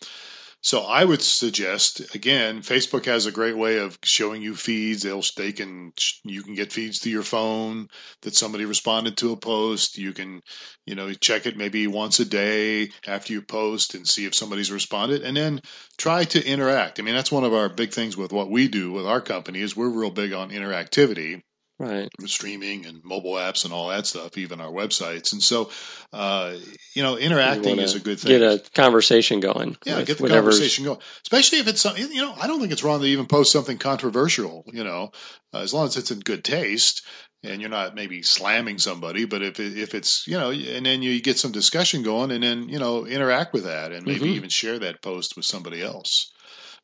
So 0.60 0.82
I 0.82 1.04
would 1.04 1.22
suggest 1.22 2.14
again, 2.16 2.62
Facebook 2.62 3.04
has 3.04 3.26
a 3.26 3.32
great 3.32 3.56
way 3.56 3.78
of 3.78 3.96
showing 4.02 4.42
you 4.42 4.56
feeds. 4.56 5.02
They'll 5.02 5.22
they 5.36 5.52
can 5.52 5.92
you 6.24 6.42
can 6.42 6.54
get 6.54 6.72
feeds 6.72 6.98
to 7.00 7.10
your 7.10 7.22
phone 7.22 7.88
that 8.22 8.34
somebody 8.34 8.64
responded 8.64 9.16
to 9.18 9.32
a 9.32 9.36
post. 9.36 9.98
You 9.98 10.12
can 10.12 10.40
you 10.84 10.96
know 10.96 11.12
check 11.12 11.46
it 11.46 11.56
maybe 11.56 11.86
once 11.86 12.18
a 12.18 12.24
day 12.24 12.90
after 13.06 13.32
you 13.32 13.42
post 13.42 13.94
and 13.94 14.06
see 14.06 14.24
if 14.24 14.34
somebody's 14.34 14.72
responded, 14.72 15.22
and 15.22 15.36
then 15.36 15.60
try 15.96 16.24
to 16.24 16.44
interact. 16.44 16.98
I 16.98 17.02
mean 17.02 17.14
that's 17.14 17.32
one 17.32 17.44
of 17.44 17.54
our 17.54 17.68
big 17.68 17.92
things 17.92 18.16
with 18.16 18.32
what 18.32 18.50
we 18.50 18.66
do 18.66 18.90
with 18.90 19.06
our 19.06 19.20
company 19.20 19.60
is 19.60 19.76
we're 19.76 19.88
real 19.88 20.10
big 20.10 20.32
on 20.32 20.50
interactivity. 20.50 21.42
Right. 21.78 22.08
streaming 22.26 22.86
and 22.86 23.04
mobile 23.04 23.34
apps 23.34 23.64
and 23.64 23.72
all 23.72 23.88
that 23.90 24.04
stuff, 24.06 24.36
even 24.36 24.60
our 24.60 24.70
websites. 24.72 25.32
And 25.32 25.40
so, 25.40 25.70
uh, 26.12 26.56
you 26.94 27.04
know, 27.04 27.16
interacting 27.16 27.76
wanna 27.76 27.82
is 27.82 27.94
a 27.94 28.00
good 28.00 28.18
thing. 28.18 28.40
Get 28.40 28.42
a 28.42 28.60
conversation 28.70 29.38
going. 29.38 29.76
Yeah, 29.86 30.02
get 30.02 30.18
the 30.18 30.28
conversation 30.28 30.84
going. 30.84 30.98
Especially 31.22 31.58
if 31.60 31.68
it's 31.68 31.80
something, 31.80 32.10
you 32.10 32.20
know, 32.22 32.34
I 32.34 32.48
don't 32.48 32.58
think 32.60 32.72
it's 32.72 32.82
wrong 32.82 33.00
to 33.00 33.06
even 33.06 33.26
post 33.26 33.52
something 33.52 33.78
controversial, 33.78 34.64
you 34.72 34.82
know, 34.82 35.12
uh, 35.54 35.58
as 35.58 35.72
long 35.72 35.86
as 35.86 35.96
it's 35.96 36.10
in 36.10 36.18
good 36.18 36.42
taste 36.42 37.06
and 37.44 37.60
you're 37.60 37.70
not 37.70 37.94
maybe 37.94 38.22
slamming 38.22 38.78
somebody, 38.78 39.24
but 39.24 39.42
if 39.42 39.60
it, 39.60 39.78
if 39.78 39.94
it's, 39.94 40.26
you 40.26 40.36
know, 40.36 40.50
and 40.50 40.84
then 40.84 41.02
you 41.02 41.20
get 41.22 41.38
some 41.38 41.52
discussion 41.52 42.02
going 42.02 42.32
and 42.32 42.42
then, 42.42 42.68
you 42.68 42.80
know, 42.80 43.06
interact 43.06 43.52
with 43.52 43.64
that 43.64 43.92
and 43.92 44.04
maybe 44.04 44.26
Mhm. 44.26 44.34
even 44.34 44.48
share 44.48 44.80
that 44.80 45.00
post 45.00 45.36
with 45.36 45.46
somebody 45.46 45.80
else. 45.80 46.32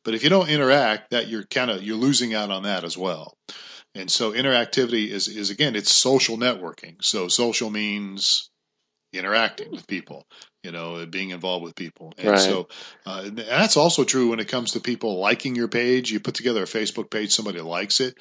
But 0.05 0.13
if 0.13 0.23
you 0.23 0.29
don't 0.29 0.49
interact, 0.49 1.09
that 1.09 1.27
you're 1.27 1.43
kind 1.43 1.69
of 1.69 1.83
you're 1.83 1.97
losing 1.97 2.33
out 2.33 2.51
on 2.51 2.63
that 2.63 2.85
as 2.85 2.97
well. 2.97 3.37
And 3.95 4.11
so 4.11 4.33
interactivity 4.33 5.07
is 5.09 5.27
is 5.27 5.49
again, 5.49 5.75
it's 5.75 5.91
social 5.91 6.37
networking. 6.37 6.95
So 7.01 7.27
social 7.29 7.69
means 7.69 8.49
interacting 9.13 9.71
with 9.71 9.87
people, 9.87 10.27
you 10.63 10.71
know, 10.71 11.05
being 11.05 11.29
involved 11.29 11.63
with 11.63 11.75
people. 11.75 12.13
And 12.17 12.31
Right. 12.31 12.39
so 12.39 12.67
uh, 13.05 13.29
that's 13.31 13.77
also 13.77 14.03
true 14.03 14.29
when 14.29 14.41
it 14.41 14.49
comes 14.49 14.73
to 14.73 14.79
people 14.81 15.19
liking 15.19 15.55
your 15.55 15.69
page. 15.69 16.11
You 16.11 16.19
put 16.19 16.35
together 16.35 16.63
a 16.63 16.67
Facebook 16.67 17.09
page, 17.09 17.31
somebody 17.31 17.61
likes 17.61 18.01
it. 18.01 18.17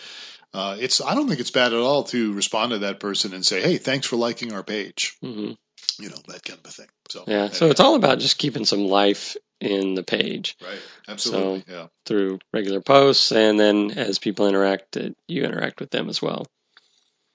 Uh, 0.53 0.77
it's 0.79 1.01
I 1.01 1.17
don't 1.17 1.29
think 1.29 1.41
it's 1.41 1.51
bad 1.51 1.73
at 1.73 1.81
all 1.81 2.05
to 2.05 2.33
respond 2.33 2.71
to 2.71 2.79
that 2.79 3.01
person 3.01 3.35
and 3.35 3.45
say, 3.45 3.61
"Hey, 3.61 3.77
thanks 3.77 4.07
for 4.07 4.17
liking 4.17 4.53
our 4.53 4.63
page." 4.63 5.17
Mhm. 5.23 5.57
You 5.99 6.09
know 6.11 6.19
that 6.29 6.45
kind 6.45 6.61
of 6.61 6.67
a 6.67 6.71
thing. 6.71 6.89
So 7.09 7.25
Yeah. 7.27 7.49
So 7.51 7.71
it's 7.71 7.81
all 7.81 7.97
about 7.97 8.21
just 8.21 8.39
keeping 8.39 8.65
some 8.65 8.87
life 8.87 9.37
in 9.65 9.95
the 9.95 10.03
page 10.03 10.57
right, 10.63 10.79
absolutely, 11.09 11.65
yeah. 11.69 11.87
through 12.07 12.39
regular 12.53 12.81
posts, 12.81 13.33
and 13.33 13.59
then 13.59 13.91
as 13.93 14.19
people 14.19 14.47
interact, 14.47 14.97
you 15.27 15.45
interact 15.45 15.81
with 15.81 15.91
them 15.91 16.09
as 16.09 16.21
well. 16.21 16.47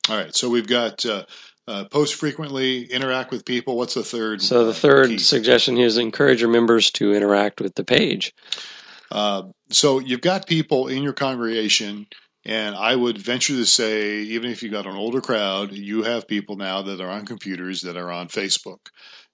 All 0.09 0.17
right, 0.17 0.36
so 0.36 0.50
we've 0.50 0.67
got 0.67 1.05
uh, 1.05 1.25
uh, 1.67 1.86
post 1.86 2.15
frequently, 2.15 2.83
interact 2.83 3.31
with 3.31 3.45
people. 3.45 3.77
What's 3.77 3.93
the 3.93 4.03
third? 4.03 4.41
So 4.41 4.65
the 4.65 4.71
uh, 4.71 4.74
third 4.74 5.09
key? 5.09 5.17
suggestion 5.19 5.75
here 5.75 5.86
is 5.86 5.98
encourage 5.98 6.41
your 6.41 6.50
members 6.50 6.89
to 6.91 7.13
interact 7.13 7.62
with 7.62 7.75
the 7.75 7.83
page. 7.83 8.33
Uh, 9.12 9.43
so 9.69 10.00
you've 10.00 10.21
got 10.21 10.48
people 10.48 10.88
in 10.88 11.03
your 11.03 11.13
congregation, 11.13 12.07
and 12.45 12.75
I 12.75 12.95
would 12.95 13.17
venture 13.17 13.53
to 13.53 13.65
say, 13.65 14.19
even 14.19 14.50
if 14.50 14.63
you've 14.63 14.71
got 14.71 14.88
an 14.88 14.95
older 14.95 15.21
crowd, 15.21 15.71
you 15.74 16.03
have 16.03 16.27
people 16.27 16.55
now 16.55 16.81
that 16.83 17.01
are 17.01 17.09
on 17.09 17.25
computers 17.25 17.81
that 17.81 17.98
are 17.98 18.12
on 18.12 18.29
Facebook, 18.29 18.79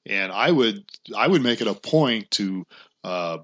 and 0.05 0.31
I 0.31 0.51
would 0.51 0.85
I 1.15 1.27
would 1.27 1.41
make 1.41 1.61
it 1.61 1.67
a 1.67 1.73
point 1.73 2.31
to 2.31 2.65
uh, 3.03 3.37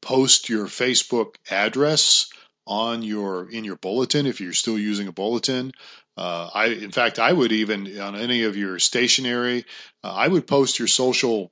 post 0.00 0.48
your 0.48 0.66
Facebook 0.66 1.36
address 1.50 2.30
on 2.66 3.02
your 3.02 3.50
in 3.50 3.64
your 3.64 3.76
bulletin 3.76 4.26
if 4.26 4.40
you're 4.40 4.52
still 4.52 4.78
using 4.78 5.08
a 5.08 5.12
bulletin. 5.12 5.72
Uh, 6.16 6.50
I, 6.52 6.66
in 6.66 6.90
fact, 6.90 7.18
I 7.18 7.32
would 7.32 7.52
even 7.52 7.98
on 7.98 8.16
any 8.16 8.42
of 8.44 8.56
your 8.56 8.78
stationery, 8.78 9.64
uh, 10.04 10.12
I 10.12 10.28
would 10.28 10.46
post 10.46 10.78
your 10.78 10.88
social, 10.88 11.50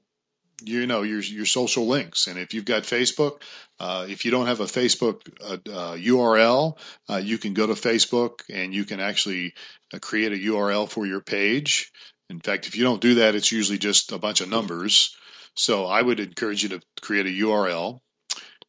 you 0.62 0.87
know, 0.87 1.02
your 1.02 1.21
your 1.21 1.47
social 1.47 1.87
links. 1.87 2.26
And 2.26 2.38
if 2.38 2.52
you've 2.52 2.66
got 2.66 2.83
Facebook, 2.83 3.40
uh, 3.78 4.07
if 4.09 4.25
you 4.25 4.30
don't 4.30 4.47
have 4.47 4.61
a 4.61 4.64
Facebook 4.64 5.23
uh, 5.42 5.54
uh, 5.71 5.97
URL, 5.97 6.76
uh, 7.09 7.16
you 7.16 7.38
can 7.38 7.54
go 7.54 7.66
to 7.66 7.73
Facebook 7.73 8.42
and 8.50 8.75
you 8.75 8.85
can 8.85 9.00
actually 9.00 9.54
uh, 9.95 9.99
create 9.99 10.33
a 10.33 10.37
URL 10.37 10.88
for 10.88 11.07
your 11.07 11.23
page. 11.23 11.90
In 12.30 12.40
fact, 12.40 12.66
if 12.66 12.76
you 12.76 12.84
don't 12.84 13.00
do 13.00 13.16
that, 13.16 13.34
it's 13.34 13.50
usually 13.52 13.78
just 13.78 14.12
a 14.12 14.18
bunch 14.18 14.40
of 14.40 14.49
numbers. 14.49 15.16
So 15.56 15.84
I 15.87 16.00
would 16.00 16.20
encourage 16.20 16.62
you 16.62 16.68
to 16.70 16.80
create 17.02 17.26
a 17.26 17.44
URL 17.44 18.00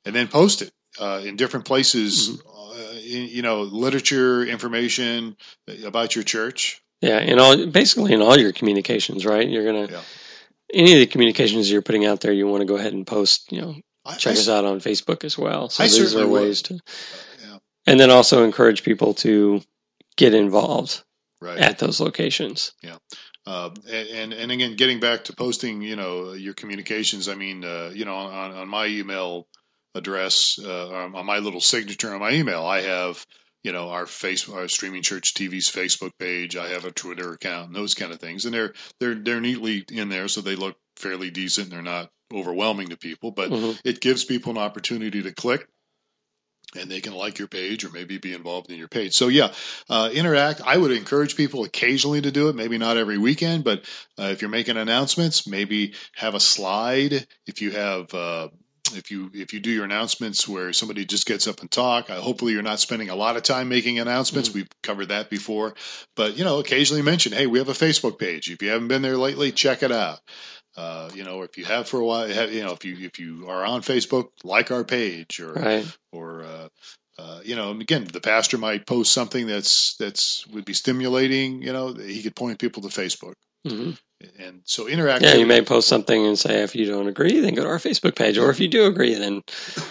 and 0.03 0.15
then 0.15 0.27
post 0.27 0.63
it 0.63 0.71
uh, 0.99 1.21
in 1.23 1.35
different 1.35 1.65
places. 1.65 2.41
Uh, 2.41 2.71
in, 3.05 3.27
you 3.27 3.41
know, 3.41 3.61
literature, 3.61 4.43
information 4.45 5.37
about 5.85 6.15
your 6.15 6.23
church. 6.23 6.81
Yeah, 7.01 7.19
in 7.19 7.39
all 7.39 7.67
basically 7.67 8.13
in 8.13 8.21
all 8.21 8.37
your 8.37 8.51
communications, 8.51 9.25
right? 9.25 9.47
You're 9.47 9.65
gonna 9.65 9.87
Yeah. 9.91 10.01
any 10.73 10.93
of 10.93 10.99
the 10.99 11.05
communications 11.07 11.69
you're 11.69 11.81
putting 11.81 12.05
out 12.05 12.21
there, 12.21 12.31
you 12.31 12.47
want 12.47 12.61
to 12.61 12.65
go 12.65 12.77
ahead 12.77 12.93
and 12.93 13.05
post. 13.05 13.51
You 13.51 13.61
know, 13.61 13.75
I, 14.05 14.15
check 14.15 14.35
I- 14.35 14.39
us 14.39 14.49
out 14.49 14.65
on 14.65 14.79
Facebook 14.79 15.23
as 15.23 15.37
well. 15.37 15.69
So 15.69 15.83
I 15.83 15.87
these 15.87 16.15
are 16.15 16.27
would. 16.27 16.43
ways 16.43 16.61
to, 16.63 16.79
yeah, 17.43 17.57
and 17.87 17.99
then 17.99 18.09
also 18.09 18.43
encourage 18.43 18.83
people 18.83 19.13
to 19.15 19.61
get 20.15 20.33
involved 20.33 21.03
right. 21.41 21.57
at 21.57 21.79
those 21.79 21.99
locations. 21.99 22.73
Uh, 23.45 23.71
and 23.89 24.33
and 24.33 24.51
again, 24.51 24.75
getting 24.75 24.99
back 24.99 25.23
to 25.25 25.35
posting, 25.35 25.81
you 25.81 25.95
know, 25.95 26.33
your 26.33 26.53
communications. 26.53 27.27
I 27.27 27.35
mean, 27.35 27.63
uh, 27.63 27.91
you 27.93 28.05
know, 28.05 28.15
on, 28.15 28.51
on 28.51 28.67
my 28.67 28.85
email 28.85 29.47
address, 29.95 30.59
uh, 30.63 30.89
on 31.13 31.25
my 31.25 31.39
little 31.39 31.61
signature 31.61 32.13
on 32.13 32.19
my 32.19 32.31
email, 32.31 32.63
I 32.65 32.81
have, 32.81 33.25
you 33.63 33.71
know, 33.71 33.89
our 33.89 34.05
face, 34.05 34.47
our 34.47 34.67
streaming 34.67 35.01
church 35.01 35.33
TV's 35.33 35.69
Facebook 35.69 36.11
page. 36.19 36.55
I 36.55 36.67
have 36.69 36.85
a 36.85 36.91
Twitter 36.91 37.33
account, 37.33 37.67
and 37.67 37.75
those 37.75 37.93
kind 37.95 38.11
of 38.11 38.19
things, 38.19 38.45
and 38.45 38.53
they're 38.53 38.73
they're 38.99 39.15
they're 39.15 39.41
neatly 39.41 39.83
in 39.91 40.09
there, 40.09 40.27
so 40.27 40.41
they 40.41 40.55
look 40.55 40.77
fairly 40.95 41.31
decent. 41.31 41.71
They're 41.71 41.81
not 41.81 42.09
overwhelming 42.31 42.89
to 42.89 42.97
people, 42.97 43.31
but 43.31 43.49
Mhm. 43.49 43.79
it 43.83 44.01
gives 44.01 44.23
people 44.23 44.51
an 44.51 44.57
opportunity 44.57 45.21
to 45.23 45.33
click 45.33 45.67
and 46.77 46.89
they 46.89 47.01
can 47.01 47.13
like 47.13 47.39
your 47.39 47.47
page 47.47 47.83
or 47.83 47.89
maybe 47.89 48.17
be 48.17 48.33
involved 48.33 48.71
in 48.71 48.77
your 48.77 48.87
page. 48.87 49.13
So 49.13 49.27
yeah, 49.27 49.53
uh, 49.89 50.09
interact. 50.13 50.61
I 50.61 50.77
would 50.77 50.91
encourage 50.91 51.35
people 51.35 51.63
occasionally 51.63 52.21
to 52.21 52.31
do 52.31 52.49
it. 52.49 52.55
Maybe 52.55 52.77
not 52.77 52.97
every 52.97 53.17
weekend, 53.17 53.63
but 53.63 53.85
uh, 54.17 54.29
if 54.31 54.41
you're 54.41 54.49
making 54.49 54.77
announcements, 54.77 55.47
maybe 55.47 55.93
have 56.15 56.35
a 56.35 56.39
slide. 56.39 57.25
If 57.45 57.61
you 57.61 57.71
have, 57.71 58.13
uh, 58.13 58.49
if 58.93 59.11
you 59.11 59.29
if 59.33 59.53
you 59.53 59.59
do 59.59 59.69
your 59.69 59.85
announcements 59.85 60.47
where 60.47 60.73
somebody 60.73 61.05
just 61.05 61.27
gets 61.27 61.47
up 61.47 61.61
and 61.61 61.69
talk, 61.69 62.09
uh, 62.09 62.19
hopefully 62.21 62.53
you're 62.53 62.61
not 62.61 62.79
spending 62.79 63.09
a 63.09 63.15
lot 63.15 63.37
of 63.37 63.43
time 63.43 63.69
making 63.69 63.99
announcements. 63.99 64.53
We've 64.53 64.67
covered 64.83 65.09
that 65.09 65.29
before, 65.29 65.73
but 66.15 66.37
you 66.37 66.43
know, 66.43 66.59
occasionally 66.59 67.01
mention, 67.01 67.33
hey, 67.33 67.47
we 67.47 67.59
have 67.59 67.69
a 67.69 67.73
Facebook 67.73 68.19
page. 68.19 68.49
If 68.49 68.61
you 68.61 68.69
haven't 68.69 68.87
been 68.87 69.01
there 69.01 69.17
lately, 69.17 69.51
check 69.51 69.83
it 69.83 69.91
out. 69.91 70.19
Uh, 70.77 71.09
you 71.13 71.23
know, 71.23 71.41
if 71.41 71.57
you 71.57 71.65
have 71.65 71.87
for 71.87 71.99
a 71.99 72.05
while, 72.05 72.29
you 72.29 72.63
know, 72.63 72.71
if 72.71 72.85
you 72.85 72.95
if 73.05 73.19
you 73.19 73.49
are 73.49 73.65
on 73.65 73.81
Facebook, 73.81 74.29
like 74.43 74.71
our 74.71 74.83
page 74.83 75.39
or 75.39 75.53
Right. 75.53 75.97
or 76.11 76.43
uh, 76.43 76.67
uh, 77.19 77.41
you 77.43 77.55
know, 77.55 77.71
and 77.71 77.81
again, 77.81 78.05
the 78.05 78.21
pastor 78.21 78.57
might 78.57 78.85
post 78.87 79.11
something 79.11 79.47
that's 79.47 79.95
that's 79.97 80.47
would 80.47 80.65
be 80.65 80.73
stimulating. 80.73 81.61
You 81.61 81.73
know, 81.73 81.93
he 81.93 82.23
could 82.23 82.35
point 82.35 82.59
people 82.59 82.81
to 82.83 82.87
Facebook, 82.87 83.33
hmm 83.67 83.91
and 84.39 84.61
so 84.65 84.85
interactivity. 84.85 85.21
Yeah, 85.21 85.35
you 85.35 85.45
may 85.45 85.61
post 85.61 85.87
something 85.87 86.25
and 86.25 86.37
say 86.37 86.63
if 86.63 86.75
you 86.75 86.85
don't 86.85 87.07
agree, 87.07 87.39
then 87.39 87.53
go 87.53 87.63
to 87.63 87.69
our 87.69 87.77
Facebook 87.77 88.15
page, 88.15 88.37
or 88.37 88.49
if 88.49 88.59
you 88.59 88.67
do 88.67 88.85
agree, 88.85 89.13
then 89.13 89.41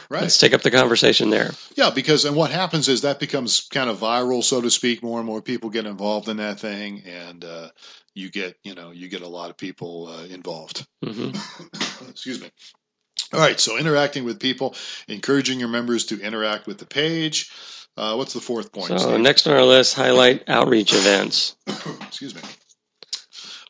right? 0.08 0.22
let's 0.22 0.38
take 0.38 0.54
up 0.54 0.62
the 0.62 0.70
conversation 0.70 1.30
there. 1.30 1.50
Yeah, 1.76 1.90
because 1.90 2.25
and 2.25 2.37
what 2.37 2.50
happens 2.50 2.88
is 2.88 3.02
that 3.02 3.20
becomes 3.20 3.60
kind 3.60 3.90
of 3.90 3.99
viral, 3.99 4.42
so 4.42 4.60
to 4.60 4.70
speak. 4.70 5.02
More 5.02 5.18
and 5.18 5.26
more 5.26 5.42
people 5.42 5.70
get 5.70 5.87
involved 5.87 6.28
in 6.28 6.38
that 6.38 6.60
thing, 6.60 7.02
and 7.06 7.44
uh, 7.44 7.68
you 8.14 8.30
get 8.30 8.56
you 8.62 8.75
know 8.75 8.90
you 8.90 9.08
get 9.08 9.22
a 9.22 9.28
lot 9.28 9.50
of 9.50 9.56
people 9.56 10.08
uh, 10.08 10.25
involved. 10.25 10.87
hmm 11.04 11.30
Excuse 12.08 12.40
me. 12.40 12.50
All 13.32 13.40
right, 13.40 13.60
so 13.60 13.78
interacting 13.78 14.25
with 14.25 14.40
people, 14.40 14.75
encouraging 15.06 15.60
your 15.60 15.68
members 15.68 16.06
to 16.06 16.20
interact 16.20 16.66
with 16.66 16.78
the 16.78 16.87
page. 16.87 17.50
Uh, 17.96 18.14
what's 18.14 18.32
the 18.32 18.40
fourth 18.40 18.72
point? 18.72 18.88
So 18.88 18.96
Steve? 18.99 19.20
next 19.20 19.46
on 19.46 19.54
our 19.54 19.64
list, 19.64 19.94
highlight 19.94 20.49
outreach 20.49 20.92
events. 20.92 21.56
excuse 22.02 22.34
me 22.34 22.40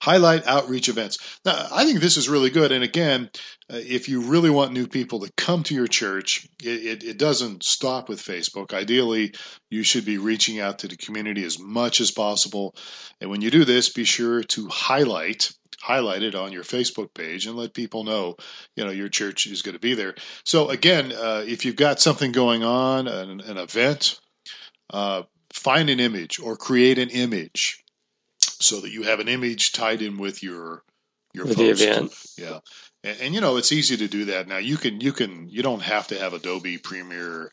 highlight 0.00 0.46
outreach 0.46 0.88
events. 0.88 1.18
Now 1.44 1.68
i 1.70 1.84
think 1.84 2.00
this 2.00 2.16
is 2.16 2.28
really 2.28 2.50
good. 2.50 2.72
And 2.72 2.82
again 2.82 3.30
uh, 3.72 3.76
if 3.76 4.08
you 4.08 4.22
really 4.22 4.50
want 4.50 4.72
new 4.72 4.86
people 4.86 5.20
to 5.20 5.32
come 5.36 5.62
to 5.64 5.74
your 5.74 5.86
church 5.86 6.48
it, 6.62 6.68
it, 6.68 7.04
it 7.04 7.18
doesn't 7.18 7.62
stop 7.62 8.08
with 8.08 8.22
facebook. 8.22 8.74
Ideally 8.74 9.34
you 9.70 9.82
should 9.82 10.04
be 10.04 10.18
reaching 10.18 10.58
out 10.60 10.80
to 10.80 10.88
the 10.88 10.96
community 10.96 11.44
as 11.44 11.58
much 11.58 12.00
as 12.00 12.10
possible. 12.10 12.74
And 13.20 13.30
when 13.30 13.42
you 13.42 13.50
do 13.50 13.64
this 13.64 13.92
be 13.92 14.04
sure 14.04 14.42
to 14.42 14.68
highlight 14.68 15.52
highlight 15.80 16.22
it 16.22 16.34
on 16.34 16.52
your 16.52 16.64
facebook 16.64 17.14
page 17.14 17.46
and 17.46 17.56
let 17.56 17.72
people 17.72 18.04
know 18.04 18.36
you 18.76 18.84
know 18.84 18.90
your 18.90 19.08
church 19.08 19.46
is 19.46 19.62
going 19.62 19.74
to 19.74 19.80
be 19.80 19.94
there. 19.94 20.14
So 20.44 20.70
again 20.70 21.12
uh, 21.12 21.44
if 21.46 21.64
you've 21.64 21.76
got 21.76 22.00
something 22.00 22.32
going 22.32 22.64
on 22.64 23.06
an, 23.06 23.40
an 23.40 23.56
event 23.58 24.18
uh, 24.92 25.22
find 25.52 25.90
an 25.90 26.00
image 26.00 26.40
or 26.40 26.56
create 26.56 26.98
an 26.98 27.10
image 27.10 27.82
so 28.60 28.80
that 28.80 28.92
you 28.92 29.02
have 29.02 29.20
an 29.20 29.28
image 29.28 29.72
tied 29.72 30.02
in 30.02 30.18
with 30.18 30.42
your 30.42 30.82
your 31.32 31.46
With 31.46 31.56
the 31.58 31.68
post. 31.70 31.82
event. 31.82 32.12
Yeah, 32.38 32.58
and, 33.04 33.20
and 33.20 33.34
you 33.34 33.40
know 33.40 33.56
it's 33.56 33.72
easy 33.72 33.96
to 33.98 34.08
do 34.08 34.26
that 34.26 34.48
now. 34.48 34.58
You 34.58 34.76
can 34.76 35.00
you 35.00 35.12
can 35.12 35.48
you 35.48 35.62
don't 35.62 35.82
have 35.82 36.08
to 36.08 36.18
have 36.18 36.34
Adobe 36.34 36.78
Premiere 36.78 37.50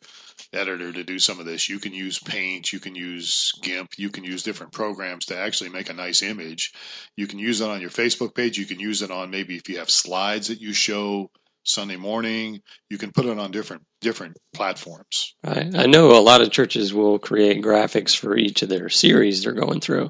Editor 0.53 0.91
to 0.93 1.03
do 1.03 1.19
some 1.19 1.39
of 1.39 1.45
this. 1.45 1.69
You 1.69 1.79
can 1.79 1.93
use 1.93 2.19
Paint, 2.19 2.71
you 2.71 2.79
can 2.79 2.95
use 2.95 3.51
GIMP, 3.61 3.91
you 3.97 4.09
can 4.09 4.23
use 4.23 4.43
different 4.43 4.71
programs 4.71 5.25
to 5.25 5.37
actually 5.37 5.69
make 5.69 5.89
a 5.89 5.93
nice 5.93 6.21
image. 6.21 6.71
You 7.15 7.27
can 7.27 7.39
use 7.39 7.61
it 7.61 7.69
on 7.69 7.81
your 7.81 7.89
Facebook 7.89 8.33
page. 8.33 8.57
You 8.57 8.65
can 8.65 8.79
use 8.79 9.01
it 9.01 9.11
on 9.11 9.29
maybe 9.29 9.55
if 9.55 9.69
you 9.69 9.77
have 9.79 9.89
slides 9.89 10.47
that 10.47 10.61
you 10.61 10.73
show 10.73 11.29
Sunday 11.63 11.97
morning. 11.97 12.61
You 12.89 12.97
can 12.97 13.11
put 13.11 13.25
it 13.25 13.37
on 13.37 13.51
different 13.51 13.83
different 14.01 14.37
platforms. 14.53 15.35
Right. 15.43 15.75
I 15.75 15.85
know 15.85 16.11
a 16.17 16.21
lot 16.21 16.41
of 16.41 16.51
churches 16.51 16.93
will 16.93 17.19
create 17.19 17.63
graphics 17.63 18.15
for 18.15 18.37
each 18.37 18.61
of 18.61 18.69
their 18.69 18.89
series 18.89 19.43
they're 19.43 19.53
going 19.53 19.81
through. 19.81 20.09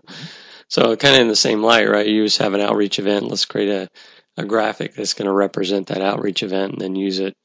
So 0.70 0.96
kind 0.96 1.16
of 1.16 1.22
in 1.22 1.28
the 1.28 1.36
same 1.36 1.62
light, 1.64 1.90
right? 1.90 2.06
You 2.08 2.26
just 2.26 2.40
have 2.40 2.54
an 2.54 2.62
outreach 2.62 3.00
event. 3.00 3.28
Let's 3.28 3.46
create 3.46 3.70
a, 3.70 3.90
a 4.42 4.46
graphic 4.46 4.96
that's 4.96 5.14
going 5.14 5.28
to 5.28 5.34
represent 5.34 5.88
that 5.88 6.02
outreach 6.02 6.44
event 6.44 6.74
and 6.74 6.82
then 6.82 6.96
use 6.96 7.20
it 7.20 7.36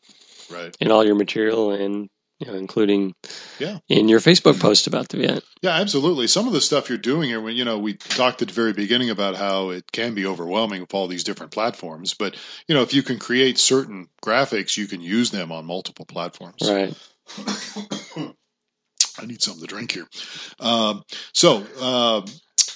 Right. 0.50 0.76
in 0.80 0.90
all 0.90 1.04
your 1.04 1.14
material 1.14 1.70
and 1.70 2.08
you 2.38 2.48
know, 2.48 2.54
including 2.54 3.14
Yeah. 3.60 3.78
in 3.88 4.08
your 4.08 4.18
Facebook 4.18 4.58
post 4.58 4.88
about 4.88 5.08
the 5.08 5.22
event. 5.22 5.44
Yeah, 5.62 5.76
absolutely. 5.76 6.26
Some 6.26 6.48
of 6.48 6.52
the 6.52 6.60
stuff 6.60 6.88
you're 6.88 6.98
doing 6.98 7.28
here, 7.28 7.40
when 7.40 7.54
you 7.54 7.64
know, 7.64 7.78
we 7.78 7.94
talked 7.94 8.42
at 8.42 8.48
the 8.48 8.54
very 8.54 8.72
beginning 8.72 9.10
about 9.10 9.36
how 9.36 9.70
it 9.70 9.84
can 9.92 10.14
be 10.14 10.26
overwhelming 10.26 10.80
with 10.80 10.92
all 10.92 11.06
these 11.06 11.22
different 11.22 11.52
platforms. 11.52 12.14
But 12.14 12.36
you 12.66 12.74
know, 12.74 12.82
if 12.82 12.94
you 12.94 13.04
can 13.04 13.20
create 13.20 13.58
certain 13.58 14.08
graphics, 14.24 14.76
you 14.76 14.88
can 14.88 15.00
use 15.00 15.30
them 15.30 15.52
on 15.52 15.64
multiple 15.66 16.04
platforms. 16.04 16.62
Right. 16.62 16.92
I 19.18 19.26
need 19.26 19.42
something 19.42 19.60
to 19.60 19.66
drink 19.68 19.92
here. 19.92 20.08
Um, 20.58 21.02
so, 21.32 21.64
uh, 21.80 22.22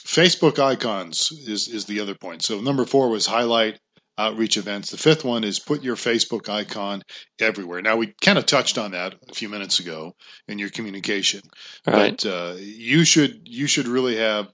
Facebook 0.06 0.58
icons 0.58 1.30
is 1.46 1.68
is 1.68 1.84
the 1.86 2.00
other 2.00 2.14
point. 2.14 2.42
So, 2.42 2.60
number 2.60 2.84
four 2.86 3.08
was 3.10 3.26
highlight 3.26 3.78
outreach 4.18 4.56
events. 4.56 4.90
The 4.90 4.96
fifth 4.96 5.24
one 5.24 5.44
is 5.44 5.58
put 5.58 5.82
your 5.82 5.96
Facebook 5.96 6.48
icon 6.48 7.02
everywhere. 7.40 7.82
Now, 7.82 7.96
we 7.96 8.14
kind 8.22 8.38
of 8.38 8.46
touched 8.46 8.78
on 8.78 8.92
that 8.92 9.14
a 9.28 9.34
few 9.34 9.48
minutes 9.50 9.78
ago 9.80 10.12
in 10.48 10.58
your 10.58 10.70
communication, 10.70 11.42
Right. 11.86 12.16
but 12.22 12.24
uh, 12.26 12.54
you 12.58 13.04
should 13.04 13.40
you 13.44 13.66
should 13.66 13.88
really 13.88 14.16
have 14.16 14.46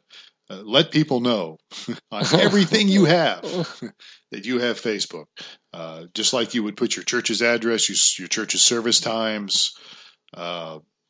uh, 0.51 0.63
let 0.65 0.91
people 0.91 1.21
know 1.21 1.59
on 2.11 2.25
everything 2.41 2.89
you 2.89 3.05
have 3.05 3.43
that 4.33 4.47
you 4.47 4.59
have 4.59 4.81
Facebook. 4.81 5.27
Uh, 5.73 6.05
just 6.15 6.33
like 6.33 6.55
you 6.55 6.63
would 6.65 6.77
put 6.77 6.97
your 6.97 7.05
church's 7.05 7.41
address, 7.43 7.89
your, 7.89 7.97
your 8.25 8.29
church's 8.29 8.63
service 8.63 9.01
times. 9.01 9.75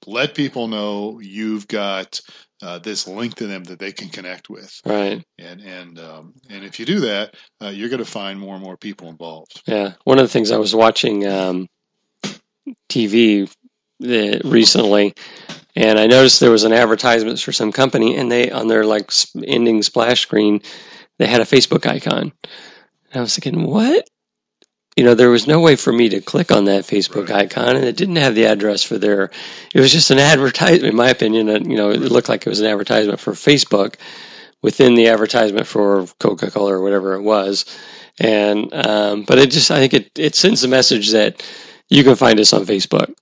Let 0.06 0.34
people 0.34 0.68
know 0.68 1.20
you've 1.20 1.68
got 1.68 2.20
uh, 2.62 2.78
this 2.78 3.06
link 3.08 3.34
to 3.36 3.46
them 3.46 3.64
that 3.64 3.78
they 3.78 3.92
can 3.92 4.08
connect 4.08 4.48
with, 4.50 4.80
Right. 4.84 5.24
and 5.38 5.60
and 5.60 5.98
um, 5.98 6.34
and 6.48 6.64
if 6.64 6.78
you 6.78 6.86
do 6.86 7.00
that, 7.00 7.34
uh, 7.62 7.68
you're 7.68 7.88
going 7.88 7.98
to 8.04 8.04
find 8.10 8.38
more 8.38 8.54
and 8.54 8.62
more 8.62 8.76
people 8.76 9.08
involved. 9.08 9.62
Yeah. 9.66 9.92
One 10.04 10.18
of 10.18 10.24
the 10.24 10.28
things 10.32 10.50
I 10.52 10.58
was 10.58 10.74
watching 10.74 11.26
um, 11.26 11.68
TV 12.88 13.50
uh, 14.04 14.38
recently, 14.48 15.14
and 15.74 15.98
I 15.98 16.06
noticed 16.06 16.40
there 16.40 16.50
was 16.50 16.64
an 16.64 16.72
advertisement 16.72 17.40
for 17.40 17.52
some 17.52 17.72
company, 17.72 18.16
and 18.16 18.30
they 18.30 18.50
on 18.50 18.68
their 18.68 18.84
like 18.84 19.10
ending 19.44 19.82
splash 19.82 20.20
screen, 20.22 20.62
they 21.18 21.26
had 21.26 21.40
a 21.40 21.44
Facebook 21.44 21.86
icon. 21.86 22.32
And 23.12 23.18
I 23.18 23.20
was 23.20 23.36
thinking, 23.36 23.66
what? 23.66 24.08
You 24.96 25.04
know, 25.04 25.14
there 25.14 25.30
was 25.30 25.46
no 25.46 25.60
way 25.60 25.76
for 25.76 25.92
me 25.92 26.10
to 26.10 26.20
click 26.20 26.52
on 26.52 26.66
that 26.66 26.84
Facebook 26.84 27.28
Right. 27.30 27.44
icon, 27.46 27.76
and 27.76 27.84
it 27.84 27.96
didn't 27.96 28.16
have 28.16 28.34
the 28.34 28.46
address 28.46 28.82
for 28.82 28.98
their. 28.98 29.30
It 29.74 29.80
was 29.80 29.90
just 29.92 30.10
an 30.10 30.18
advertisement, 30.32 30.84
in 30.84 30.96
my 30.96 31.08
opinion. 31.08 31.48
And 31.48 31.70
you 31.70 31.76
know, 31.76 31.90
it 31.90 32.00
looked 32.00 32.28
like 32.28 32.46
it 32.46 32.50
was 32.50 32.60
an 32.60 32.66
advertisement 32.66 33.20
for 33.20 33.32
Facebook 33.32 33.96
within 34.62 34.94
the 34.94 35.08
advertisement 35.08 35.66
for 35.66 36.06
Coca 36.20 36.50
Cola 36.50 36.74
or 36.74 36.82
whatever 36.82 37.14
it 37.14 37.22
was. 37.22 37.64
And 38.20 38.72
um, 38.74 39.24
but 39.24 39.38
it 39.38 39.50
just, 39.50 39.70
I 39.70 39.78
think 39.78 39.94
it 39.94 40.18
it 40.18 40.34
sends 40.34 40.62
a 40.64 40.68
message 40.68 41.12
that 41.12 41.42
you 41.88 42.04
can 42.04 42.14
find 42.16 42.38
us 42.38 42.52
on 42.52 42.64
Facebook. 42.66 43.14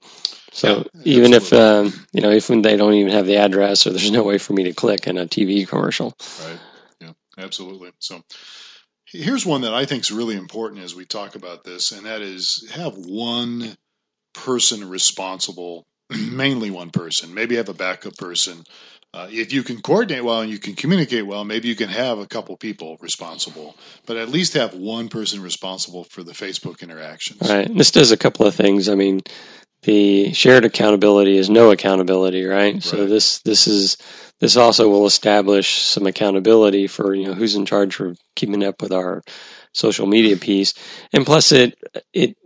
So 0.52 0.84
Yeah, 0.94 1.02
even 1.04 1.32
if 1.32 1.52
um, 1.52 1.92
you 2.12 2.20
know, 2.20 2.30
if 2.30 2.48
they 2.48 2.76
don't 2.76 2.94
even 2.94 3.12
have 3.12 3.26
the 3.26 3.36
address 3.36 3.86
or 3.86 3.90
there's 3.90 4.10
no 4.10 4.24
way 4.24 4.38
for 4.38 4.52
me 4.52 4.64
to 4.64 4.72
click 4.72 5.06
in 5.06 5.16
a 5.18 5.26
TV 5.26 5.66
commercial. 5.68 6.16
Right. 6.44 6.58
Yeah, 7.00 7.12
absolutely. 7.38 7.92
So 8.00 8.22
here's 9.12 9.46
one 9.46 9.62
that 9.62 9.74
I 9.74 9.84
think 9.84 10.02
is 10.02 10.10
really 10.10 10.36
important 10.36 10.82
as 10.82 10.94
we 10.94 11.04
talk 11.04 11.34
about 11.34 11.64
this, 11.64 11.92
and 11.92 12.06
that 12.06 12.22
is 12.22 12.70
have 12.72 12.94
one 12.96 13.76
person 14.32 14.88
responsible, 14.88 15.86
mainly 16.10 16.70
one 16.70 16.90
person. 16.90 17.34
Maybe 17.34 17.56
have 17.56 17.68
a 17.68 17.74
backup 17.74 18.16
person. 18.16 18.64
Uh, 19.12 19.26
if 19.28 19.52
you 19.52 19.64
can 19.64 19.80
coordinate 19.82 20.22
well 20.22 20.40
and 20.40 20.50
you 20.50 20.58
can 20.58 20.76
communicate 20.76 21.26
well, 21.26 21.44
maybe 21.44 21.66
you 21.66 21.74
can 21.74 21.88
have 21.88 22.20
a 22.20 22.26
couple 22.26 22.56
people 22.56 22.96
responsible, 23.00 23.76
but 24.06 24.16
at 24.16 24.28
least 24.28 24.54
have 24.54 24.72
one 24.72 25.08
person 25.08 25.42
responsible 25.42 26.04
for 26.04 26.22
the 26.22 26.30
Facebook 26.30 26.80
interactions. 26.80 27.40
Right. 27.48 27.76
This 27.76 27.90
does 27.90 28.12
a 28.12 28.16
couple 28.16 28.46
of 28.46 28.54
things. 28.54 28.88
I 28.88 28.94
mean, 28.94 29.22
the 29.82 30.32
shared 30.34 30.64
accountability 30.64 31.36
is 31.36 31.48
no 31.48 31.70
accountability, 31.70 32.44
right? 32.44 32.82
So 32.82 33.06
this 33.06 33.38
this 33.40 33.66
is 33.66 33.96
this 34.38 34.56
also 34.56 34.88
will 34.88 35.06
establish 35.06 35.82
some 35.82 36.06
accountability 36.06 36.86
for 36.86 37.14
you 37.14 37.26
know 37.26 37.34
who's 37.34 37.54
in 37.54 37.66
charge 37.66 37.94
for 37.94 38.14
keeping 38.36 38.62
up 38.64 38.82
with 38.82 38.92
our 38.92 39.22
social 39.72 40.06
media 40.06 40.36
piece, 40.36 40.74
and 41.12 41.24
plus 41.24 41.52
it 41.52 41.78
it 42.12 42.36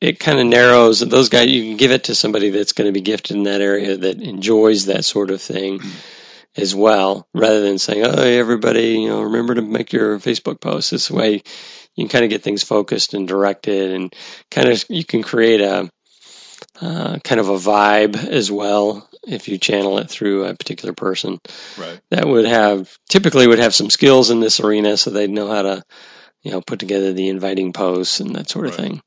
it 0.00 0.20
kind 0.20 0.38
of 0.38 0.46
narrows 0.46 1.00
those 1.00 1.28
guys. 1.28 1.48
You 1.48 1.62
can 1.62 1.76
give 1.76 1.90
it 1.90 2.04
to 2.04 2.14
somebody 2.14 2.50
that's 2.50 2.72
going 2.72 2.88
to 2.88 2.92
be 2.92 3.00
gifted 3.00 3.36
in 3.36 3.44
that 3.44 3.60
area 3.60 3.96
that 3.96 4.20
enjoys 4.20 4.86
that 4.86 5.04
sort 5.04 5.30
of 5.30 5.40
thing 5.40 5.80
as 6.56 6.74
well, 6.74 7.26
rather 7.34 7.60
than 7.60 7.78
saying, 7.78 8.04
"Oh, 8.06 8.22
everybody, 8.22 9.00
you 9.00 9.08
know, 9.08 9.22
remember 9.22 9.56
to 9.56 9.62
make 9.62 9.92
your 9.92 10.20
Facebook 10.20 10.60
post." 10.60 10.92
This 10.92 11.10
way, 11.10 11.42
you 11.96 12.04
can 12.04 12.08
kind 12.08 12.24
of 12.24 12.30
get 12.30 12.42
things 12.44 12.62
focused 12.62 13.14
and 13.14 13.26
directed, 13.26 13.92
and 13.92 14.14
kind 14.50 14.68
of 14.68 14.84
you 14.88 15.04
can 15.04 15.24
create 15.24 15.60
a 15.60 15.90
uh, 16.80 17.18
kind 17.20 17.40
of 17.40 17.48
a 17.48 17.56
vibe 17.56 18.16
as 18.16 18.50
well 18.50 19.08
if 19.26 19.48
you 19.48 19.58
channel 19.58 19.98
it 19.98 20.10
through 20.10 20.44
a 20.44 20.54
particular 20.54 20.92
person 20.92 21.40
Right. 21.78 22.00
that 22.10 22.26
would 22.26 22.46
have 22.46 22.96
typically 23.08 23.46
would 23.46 23.58
have 23.58 23.74
some 23.74 23.90
skills 23.90 24.30
in 24.30 24.40
this 24.40 24.60
arena, 24.60 24.96
so 24.96 25.10
they'd 25.10 25.30
know 25.30 25.48
how 25.48 25.62
to 25.62 25.82
you 26.42 26.50
know 26.50 26.60
put 26.60 26.78
together 26.80 27.12
the 27.12 27.28
inviting 27.28 27.72
posts 27.72 28.20
and 28.20 28.34
that 28.36 28.50
sort 28.50 28.66
of 28.66 28.72
Right. 28.72 28.80
thing. 28.80 29.02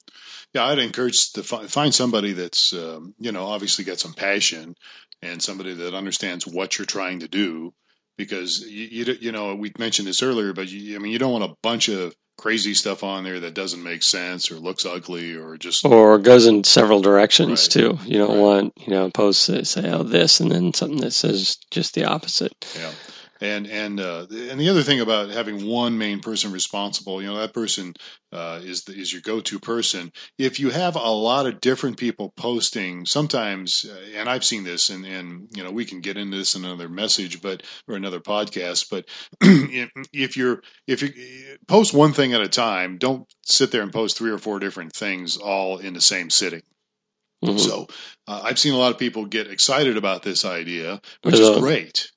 Yeah, 0.54 0.66
I'd 0.66 0.80
encourage 0.80 1.34
to 1.34 1.44
fi- 1.44 1.68
find 1.68 1.94
somebody 1.94 2.32
that's, 2.32 2.72
um, 2.74 3.14
you 3.20 3.32
know, 3.34 3.46
obviously 3.46 3.84
got 3.84 4.00
some 4.00 4.14
passion 4.14 4.76
and 5.22 5.44
somebody 5.44 5.74
that 5.74 5.94
understands 5.94 6.48
what 6.48 6.78
you're 6.78 6.86
trying 6.86 7.20
to 7.20 7.28
do. 7.28 7.74
Because 8.18 8.62
you, 8.62 8.88
you, 9.06 9.18
you 9.20 9.32
know, 9.32 9.54
we 9.56 9.72
mentioned 9.78 10.08
this 10.08 10.24
earlier, 10.24 10.54
but 10.54 10.68
you, 10.72 10.96
I 10.96 11.00
mean, 11.00 11.12
you 11.12 11.20
don't 11.20 11.34
want 11.34 11.44
a 11.44 11.56
bunch 11.62 11.90
of 11.90 12.16
crazy 12.38 12.74
stuff 12.74 13.04
on 13.04 13.24
there 13.24 13.40
that 13.40 13.54
doesn't 13.56 13.82
make 13.84 14.04
sense 14.04 14.52
or 14.52 14.56
looks 14.56 14.86
ugly 14.86 15.36
or 15.36 15.58
just 15.58 15.84
Or 15.86 16.18
goes 16.20 16.46
in 16.46 16.64
several 16.64 17.02
directions 17.02 17.64
Right. 17.64 17.72
too. 17.72 18.00
You 18.06 18.20
don't 18.20 18.30
Right. 18.30 18.38
want 18.40 18.74
you 18.78 18.94
know 18.94 19.10
posts 19.10 19.48
that 19.48 19.68
say 19.68 19.90
oh 19.92 20.04
this 20.04 20.40
and 20.40 20.52
then 20.52 20.74
something 20.74 21.02
that 21.02 21.12
says 21.14 21.58
just 21.72 21.96
the 21.96 22.06
opposite. 22.06 22.54
Yeah, 22.80 22.92
and 23.42 23.68
and 23.68 24.00
uh, 24.00 24.26
and 24.30 24.60
the 24.60 24.70
other 24.70 24.84
thing 24.84 25.00
about 25.00 25.30
having 25.30 25.66
one 25.66 25.98
main 25.98 26.20
person 26.20 26.52
responsible, 26.52 27.22
you 27.22 27.28
know, 27.28 27.38
that 27.38 27.54
person 27.54 27.94
uh, 28.32 28.60
is 28.64 28.84
the, 28.84 28.94
is 28.94 29.12
your 29.12 29.22
go-to 29.22 29.60
person. 29.60 30.12
If 30.38 30.60
you 30.60 30.70
have 30.70 30.96
a 30.96 31.00
lot 31.00 31.46
of 31.46 31.62
different 31.62 31.98
people 31.98 32.34
posting, 32.36 33.06
sometimes, 33.06 33.86
uh, 33.90 34.20
and 34.20 34.30
I've 34.30 34.46
seen 34.46 34.64
this, 34.64 34.90
and 34.90 35.06
and 35.06 35.48
you 35.56 35.64
know, 35.64 35.72
we 35.72 35.86
can 35.86 36.02
get 36.02 36.18
into 36.18 36.38
this 36.38 36.56
in 36.56 36.66
another 36.66 36.90
message, 36.90 37.42
but 37.42 37.64
or 37.88 37.96
another 37.96 38.20
podcast. 38.20 38.90
But 38.90 39.06
if, 40.14 40.38
you're 40.38 40.62
if 40.88 41.02
you 41.02 41.58
post 41.68 41.94
one 41.94 42.14
thing 42.14 42.34
at 42.34 42.42
a 42.42 42.50
time, 42.50 42.98
don't 42.98 43.26
sit 43.46 43.72
there 43.72 43.82
and 43.82 43.94
post 43.94 44.18
three 44.18 44.32
or 44.32 44.38
four 44.38 44.60
different 44.60 44.94
things 44.94 45.38
all 45.38 45.78
in 45.78 45.94
the 45.94 46.02
same 46.02 46.30
sitting. 46.30 46.62
Mhm. 47.44 47.60
So 47.60 47.88
uh, 48.28 48.42
I've 48.44 48.60
seen 48.60 48.74
a 48.74 48.78
lot 48.78 48.92
of 48.92 48.98
people 48.98 49.26
get 49.26 49.48
excited 49.48 49.96
about 49.96 50.24
this 50.24 50.44
idea, 50.44 51.00
which 51.22 51.36
is 51.40 51.60
great. 51.60 52.12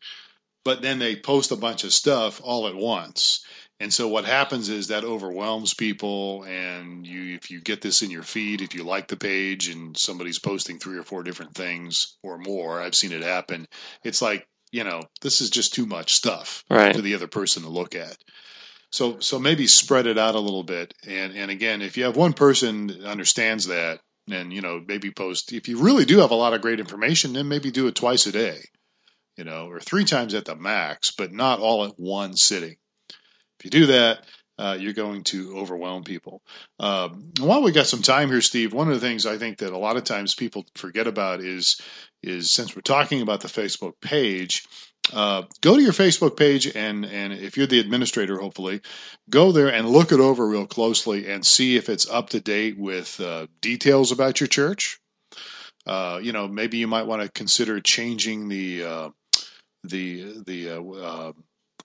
But 0.65 0.83
then 0.83 0.99
they 0.99 1.17
post 1.17 1.51
a 1.53 1.57
bunch 1.57 1.85
of 1.85 1.93
stuff 1.93 2.41
all 2.43 2.67
at 2.69 2.75
once. 2.75 3.45
And 3.81 3.93
so 3.95 4.09
what 4.09 4.27
happens 4.27 4.69
is 4.69 4.89
that 4.89 5.05
overwhelms 5.05 5.73
people 5.73 6.45
and 6.45 7.07
you 7.07 7.35
if 7.35 7.51
you 7.51 7.63
get 7.63 7.81
this 7.81 8.03
in 8.03 8.11
your 8.11 8.23
feed, 8.23 8.61
if 8.61 8.75
you 8.75 8.85
like 8.85 9.09
the 9.09 9.17
page 9.17 9.69
and 9.69 9.97
somebody's 9.97 10.39
posting 10.39 10.79
three 10.79 10.99
or 10.99 11.03
four 11.03 11.23
different 11.23 11.55
things 11.55 12.19
or 12.23 12.37
more, 12.37 12.81
I've 12.81 12.95
seen 12.95 13.13
it 13.13 13.23
happen. 13.23 13.67
It's 14.05 14.21
like, 14.21 14.47
you 14.71 14.85
know, 14.85 15.01
this 15.23 15.41
is 15.41 15.49
just 15.49 15.73
too 15.73 15.87
much 15.87 16.13
stuff 16.13 16.63
Right. 16.69 16.95
for 16.95 17.01
the 17.01 17.15
other 17.15 17.27
person 17.27 17.63
to 17.63 17.71
look 17.71 17.95
at. 17.95 18.19
So 18.93 19.19
so 19.21 19.39
maybe 19.39 19.67
spread 19.67 20.07
it 20.07 20.19
out 20.19 20.35
a 20.35 20.41
little 20.41 20.65
bit. 20.65 20.93
And 21.07 21.35
and 21.35 21.51
again, 21.51 21.81
if 21.81 21.97
you 21.97 22.05
have 22.05 22.17
one 22.17 22.35
person 22.35 22.89
that 22.89 23.05
understands 23.05 23.67
that, 23.69 24.01
and 24.31 24.53
you 24.53 24.61
know, 24.61 24.83
maybe 24.87 25.11
post 25.11 25.55
if 25.55 25.69
you 25.69 25.79
really 25.79 26.05
do 26.05 26.19
have 26.19 26.33
a 26.33 26.35
lot 26.35 26.53
of 26.53 26.61
great 26.61 26.81
information, 26.81 27.33
then 27.33 27.49
maybe 27.49 27.71
do 27.71 27.87
it 27.87 27.95
twice 27.95 28.27
a 28.27 28.33
day, 28.33 28.59
you 29.37 29.45
know, 29.45 29.69
or 29.69 29.81
three 29.81 30.05
times 30.05 30.35
at 30.35 30.45
the 30.45 30.57
max, 30.57 31.13
but 31.13 31.33
not 31.33 31.61
all 31.61 31.85
at 31.85 31.99
one 31.99 32.37
sitting. 32.37 32.77
If 33.59 33.65
you 33.65 33.71
do 33.71 33.87
that, 33.87 34.25
uh, 34.61 34.77
you're 34.79 34.93
going 34.93 35.25
to 35.25 35.57
overwhelm 35.57 36.05
people. 36.05 36.43
Um, 36.79 37.33
while 37.41 37.63
we 37.63 37.73
got 37.73 37.87
some 37.87 38.03
time 38.03 38.29
here, 38.29 38.43
Steve, 38.43 38.75
one 38.75 38.89
of 38.89 38.95
the 38.95 39.07
things 39.07 39.25
I 39.25 39.39
think 39.39 39.59
that 39.59 39.73
a 39.73 39.79
lot 39.79 39.97
of 39.97 40.05
times 40.05 40.35
people 40.35 40.67
forget 40.75 41.07
about 41.07 41.41
is 41.41 41.81
is 42.23 42.53
since 42.53 42.77
we're 42.77 42.83
talking 42.83 43.23
about 43.23 43.41
the 43.41 43.49
Facebook 43.49 43.95
page, 44.03 44.67
uh, 45.15 45.45
go 45.63 45.77
to 45.77 45.83
your 45.83 45.95
Facebook 45.95 46.37
page 46.37 46.67
and 46.77 47.07
and 47.07 47.33
if 47.33 47.57
you're 47.57 47.67
the 47.67 47.81
administrator, 47.81 48.39
hopefully, 48.39 48.83
go 49.31 49.51
there 49.51 49.73
and 49.73 49.89
look 49.89 50.13
it 50.13 50.21
over 50.21 50.47
real 50.47 50.67
closely 50.67 51.31
and 51.31 51.47
see 51.47 51.77
if 51.77 51.89
it's 51.89 52.09
up 52.11 52.31
to 52.31 52.41
date 52.41 52.79
with 52.79 53.19
uh, 53.19 53.47
details 53.63 54.13
about 54.13 54.41
your 54.41 54.47
church. 54.47 55.01
Uh, 55.87 56.21
you 56.23 56.33
know, 56.33 56.47
maybe 56.47 56.77
you 56.77 56.87
might 56.87 57.07
want 57.07 57.23
to 57.23 57.31
consider 57.31 57.81
changing 57.81 58.49
the 58.49 58.85
uh, 58.85 59.09
the 59.85 60.43
the 60.47 60.71
uh, 60.71 60.83
uh, 60.83 61.33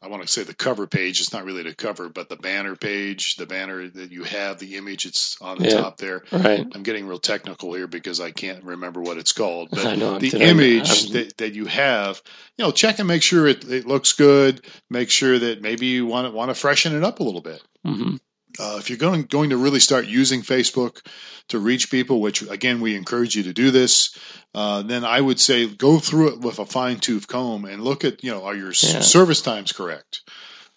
I 0.02 0.08
want 0.08 0.22
to 0.24 0.28
say 0.28 0.44
the 0.44 0.54
cover 0.54 0.88
page. 0.88 1.22
It's 1.22 1.32
not 1.34 1.46
really 1.46 1.64
the 1.64 1.74
cover, 1.74 2.10
but 2.10 2.28
the 2.30 2.36
banner 2.36 2.76
page, 2.76 3.36
the 3.38 3.46
banner 3.46 3.88
that 3.88 4.12
you 4.12 4.24
have, 4.24 4.60
the 4.60 4.76
image. 4.76 5.06
It's 5.06 5.38
on 5.42 5.58
the 5.58 5.66
Yeah. 5.70 5.82
top 5.82 5.98
there. 5.98 6.24
Right. 6.32 6.68
I'm 6.74 6.84
getting 6.84 7.08
real 7.08 7.18
technical 7.18 7.74
here 7.74 7.88
because 7.88 8.20
I 8.20 8.32
can't 8.32 8.64
remember 8.66 9.02
what 9.02 9.18
it's 9.18 9.32
called. 9.32 9.70
But 9.72 9.96
know. 9.98 10.20
the 10.20 10.32
image 10.42 11.10
that, 11.12 11.38
that 11.38 11.54
you 11.54 11.66
have, 11.66 12.22
you 12.58 12.66
know, 12.66 12.72
check 12.72 13.00
and 13.00 13.08
make 13.08 13.24
sure 13.24 13.48
it, 13.48 13.64
it 13.72 13.88
looks 13.88 14.14
good. 14.14 14.66
Make 14.90 15.10
sure 15.10 15.40
that 15.40 15.62
maybe 15.62 15.88
you 15.88 16.06
want 16.06 16.28
to 16.28 16.32
want 16.32 16.50
to 16.50 16.56
freshen 16.56 16.94
it 16.96 17.04
up 17.04 17.20
a 17.20 17.24
little 17.24 17.42
bit. 17.42 17.64
Mhm. 17.86 18.20
Uh, 18.60 18.78
if 18.80 18.90
you're 18.90 18.98
going 18.98 19.24
going 19.24 19.50
to 19.52 19.58
really 19.58 19.80
start 19.80 20.06
using 20.06 20.42
Facebook 20.42 21.06
to 21.50 21.60
reach 21.60 21.92
people, 21.92 22.22
which 22.22 22.42
again 22.44 22.82
we 22.82 22.96
encourage 22.96 23.36
you 23.36 23.44
to 23.44 23.54
do 23.54 23.72
this, 23.72 24.18
uh, 24.54 24.82
then 24.82 25.04
I 25.06 25.20
would 25.22 25.40
say 25.40 25.68
go 25.68 26.00
through 26.00 26.34
it 26.34 26.40
with 26.40 26.60
a 26.60 26.66
fine 26.66 27.00
tooth 27.00 27.28
comb 27.28 27.66
and 27.66 27.84
look 27.84 28.04
at 28.06 28.24
you 28.24 28.32
know 28.32 28.44
are 28.46 28.56
your 28.56 28.68
Yeah. 28.68 29.02
service 29.02 29.42
times 29.42 29.72
correct? 29.72 30.22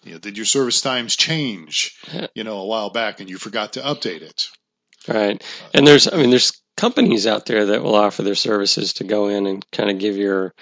You 0.05 0.13
know, 0.13 0.19
did 0.19 0.37
your 0.37 0.47
service 0.47 0.81
times 0.81 1.17
change? 1.17 1.93
You 2.35 2.45
know, 2.45 2.59
a 2.59 2.67
while 2.67 2.91
back 2.91 3.21
and 3.21 3.29
you 3.29 3.37
forgot 3.39 3.73
to 3.75 3.81
update 3.81 4.23
it. 4.23 4.45
Right. 5.09 5.43
And 5.75 5.87
there's, 5.87 6.07
I 6.13 6.17
mean, 6.17 6.31
there's 6.31 6.53
companies 6.77 7.27
out 7.27 7.47
there 7.47 7.67
that 7.67 7.83
will 7.83 7.95
offer 7.95 8.23
their 8.23 8.35
services 8.35 8.93
to 8.95 9.05
go 9.05 9.29
in 9.29 9.47
and 9.47 9.65
kind 9.73 9.91
of 9.91 9.99
give 9.99 10.17
your 10.17 10.53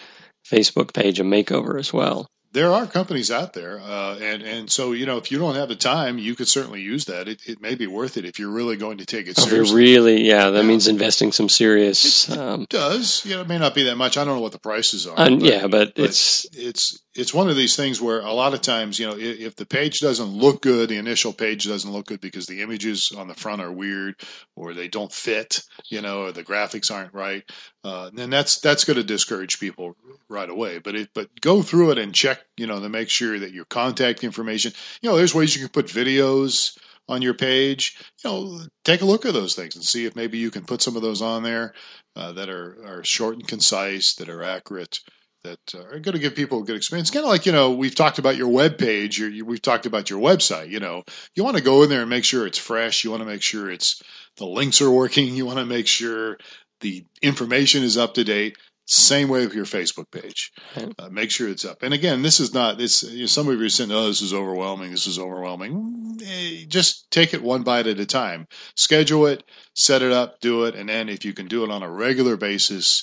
Facebook 0.50 0.94
page 0.94 1.20
a 1.20 1.24
makeover 1.24 1.79
as 1.79 1.92
well. 1.92 2.29
There 2.57 2.73
are 2.73 2.87
companies 2.87 3.31
out 3.31 3.53
there, 3.53 3.79
uh, 3.81 4.16
and 4.19 4.42
and 4.42 4.73
so 4.73 4.92
you 4.92 5.05
know 5.05 5.19
if 5.19 5.31
you 5.31 5.38
don't 5.38 5.57
have 5.57 5.69
the 5.69 5.77
time, 5.77 6.16
you 6.16 6.35
could 6.35 6.49
certainly 6.49 6.81
use 6.81 7.05
that. 7.05 7.29
It, 7.29 7.40
it 7.47 7.61
may 7.61 7.75
be 7.75 7.87
worth 7.87 8.16
it 8.16 8.25
if 8.25 8.38
you're 8.38 8.49
really 8.51 8.79
going 8.79 8.97
to 8.97 9.05
take 9.05 9.27
it 9.27 9.33
If 9.33 9.45
you're 9.45 9.66
seriously. 9.66 9.77
really, 9.77 10.23
yeah, 10.23 10.49
that 10.49 10.62
Yeah. 10.62 10.66
means 10.66 10.88
investing 10.88 11.33
some 11.33 11.51
serious, 11.51 12.31
um, 12.31 12.62
It 12.62 12.71
does. 12.71 13.23
You 13.27 13.35
know, 13.35 13.42
it 13.42 13.49
may 13.49 13.59
not 13.59 13.75
be 13.75 13.83
that 13.83 13.97
much. 13.97 14.16
I 14.16 14.25
don't 14.25 14.37
know 14.37 14.40
what 14.40 14.53
the 14.53 14.59
prices 14.59 15.07
are. 15.07 15.21
and 15.21 15.40
but- 15.40 15.49
yeah, 15.51 15.66
but 15.66 15.95
but 15.97 16.05
it's, 16.07 16.47
it's 16.55 16.99
it's 17.16 17.35
one 17.35 17.48
of 17.48 17.57
these 17.57 17.76
things 17.76 18.00
where 18.00 18.20
a 18.20 18.33
lot 18.33 18.55
of 18.55 18.61
times 18.61 18.98
you 18.98 19.07
know 19.07 19.16
if, 19.18 19.57
the 19.57 19.66
page 19.66 20.00
doesn't 20.00 20.29
look 20.29 20.62
good 20.62 20.88
the 20.88 20.96
initial 20.96 21.33
page 21.33 21.66
doesn't 21.66 21.92
look 21.92 22.07
good 22.07 22.20
because 22.20 22.46
the 22.46 22.62
images 22.62 23.12
on 23.16 23.29
the 23.29 23.35
front 23.35 23.62
are 23.62 23.72
weird 23.72 24.14
or 24.55 24.74
they 24.74 24.88
don't 24.88 25.12
fit 25.12 25.61
you 25.90 26.02
know 26.02 26.22
or 26.22 26.33
the 26.33 26.44
graphics 26.44 26.90
aren't 26.90 27.14
right 27.14 27.44
uh, 27.87 28.11
then 28.12 28.31
that's 28.31 28.59
that's 28.59 28.83
going 28.83 28.96
to 28.96 29.05
discourage 29.05 29.61
people 29.61 29.94
right 30.29 30.50
away. 30.50 30.79
But 30.79 30.96
it 30.96 31.11
but 31.14 31.29
go 31.40 31.62
through 31.62 31.92
it 31.92 31.98
and 31.98 32.12
check 32.12 32.40
you 32.57 32.66
know 32.66 32.81
to 32.81 32.88
make 32.88 33.09
sure 33.09 33.38
that 33.38 33.52
your 33.52 33.64
contact 33.64 34.24
information 34.24 34.72
you 35.00 35.09
know 35.09 35.16
there's 35.16 35.35
ways 35.35 35.55
you 35.55 35.62
can 35.62 35.70
put 35.70 35.87
videos 35.87 36.76
on 37.09 37.22
your 37.22 37.35
page. 37.35 37.96
You 38.24 38.31
know 38.31 38.61
take 38.85 39.02
a 39.02 39.07
look 39.07 39.24
at 39.24 39.35
those 39.35 39.55
things 39.55 39.76
and 39.76 39.85
see 39.85 40.05
if 40.05 40.16
maybe 40.16 40.38
you 40.38 40.50
can 40.50 40.64
put 40.64 40.83
some 40.83 40.96
of 40.96 41.02
those 41.02 41.22
on 41.22 41.44
there 41.44 41.74
uh, 42.16 42.33
that 42.33 42.48
are, 42.48 42.76
are 42.85 43.05
short 43.05 43.37
and 43.37 43.46
concise 43.46 44.16
that 44.16 44.29
are 44.29 44.42
accurate 44.42 44.98
that 45.47 45.75
uh, 45.75 45.85
are 45.85 46.01
going 46.01 46.15
to 46.15 46.19
give 46.19 46.35
people 46.35 46.61
a 46.61 46.65
good 46.65 46.77
experience. 46.77 47.11
Kind 47.11 47.25
of 47.25 47.31
like 47.31 47.47
you 47.47 47.53
know 47.53 47.73
we've 47.73 47.95
talked 47.95 48.19
about 48.19 48.37
your 48.37 48.49
web 48.49 48.79
page. 48.79 49.21
We've 49.21 49.63
talked 49.63 49.87
about 49.87 50.11
your 50.11 50.21
website. 50.21 50.69
You 50.69 50.81
know 50.81 51.05
you 51.35 51.45
want 51.45 51.57
to 51.57 51.63
go 51.63 51.83
in 51.83 51.91
there 51.91 52.03
and 52.03 52.11
make 52.11 52.25
sure 52.25 52.47
it's 52.47 52.59
fresh. 52.59 53.05
You 53.05 53.11
want 53.11 53.23
to 53.23 53.29
make 53.29 53.43
sure 53.43 53.71
it's 53.71 54.03
the 54.37 54.47
links 54.47 54.81
are 54.83 54.91
working. 54.91 55.35
You 55.35 55.47
want 55.47 55.59
to 55.59 55.65
make 55.65 55.87
sure 55.87 56.39
the 56.81 57.05
information 57.23 57.83
is 57.83 57.97
up 57.97 58.15
to 58.15 58.25
date. 58.25 58.57
Same 58.89 59.29
way 59.29 59.45
with 59.45 59.55
your 59.55 59.65
Facebook 59.65 60.13
page. 60.13 60.53
Right. 60.77 60.95
Uh, 60.97 61.09
make 61.09 61.33
sure 61.33 61.49
it's 61.49 61.65
up. 61.65 61.83
And 61.83 61.93
again, 61.93 62.23
this 62.23 62.39
is 62.39 62.55
not. 62.55 62.79
This 62.79 63.03
you 63.03 63.21
know, 63.21 63.27
some 63.27 63.49
of 63.49 63.59
you 63.59 63.67
are 63.67 63.69
saying, 63.69 63.91
"Oh, 63.91 64.07
this 64.07 64.23
is 64.23 64.33
overwhelming. 64.33 64.93
This 64.93 65.09
is 65.09 65.19
overwhelming." 65.19 66.21
Eh, 66.25 66.65
just 66.69 67.11
take 67.11 67.35
it 67.35 67.43
one 67.43 67.65
bite 67.65 67.89
at 67.89 67.99
a 67.99 68.07
time. 68.07 68.47
Schedule 68.77 69.27
it, 69.27 69.43
set 69.75 70.03
it 70.03 70.13
up, 70.13 70.41
do 70.41 70.65
it, 70.67 70.77
and 70.77 70.89
then 70.89 71.09
if 71.09 71.25
you 71.25 71.33
can 71.33 71.49
do 71.49 71.65
it 71.65 71.71
on 71.71 71.83
a 71.83 71.91
regular 71.91 72.37
basis, 72.37 73.03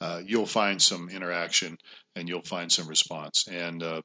uh, 0.00 0.20
you'll 0.24 0.46
find 0.46 0.80
some 0.80 1.08
interaction 1.08 1.78
and 2.16 2.28
you'll 2.28 2.42
find 2.42 2.70
some 2.70 2.88
response. 2.88 3.46
And 3.48 3.82
uh, 3.82 4.02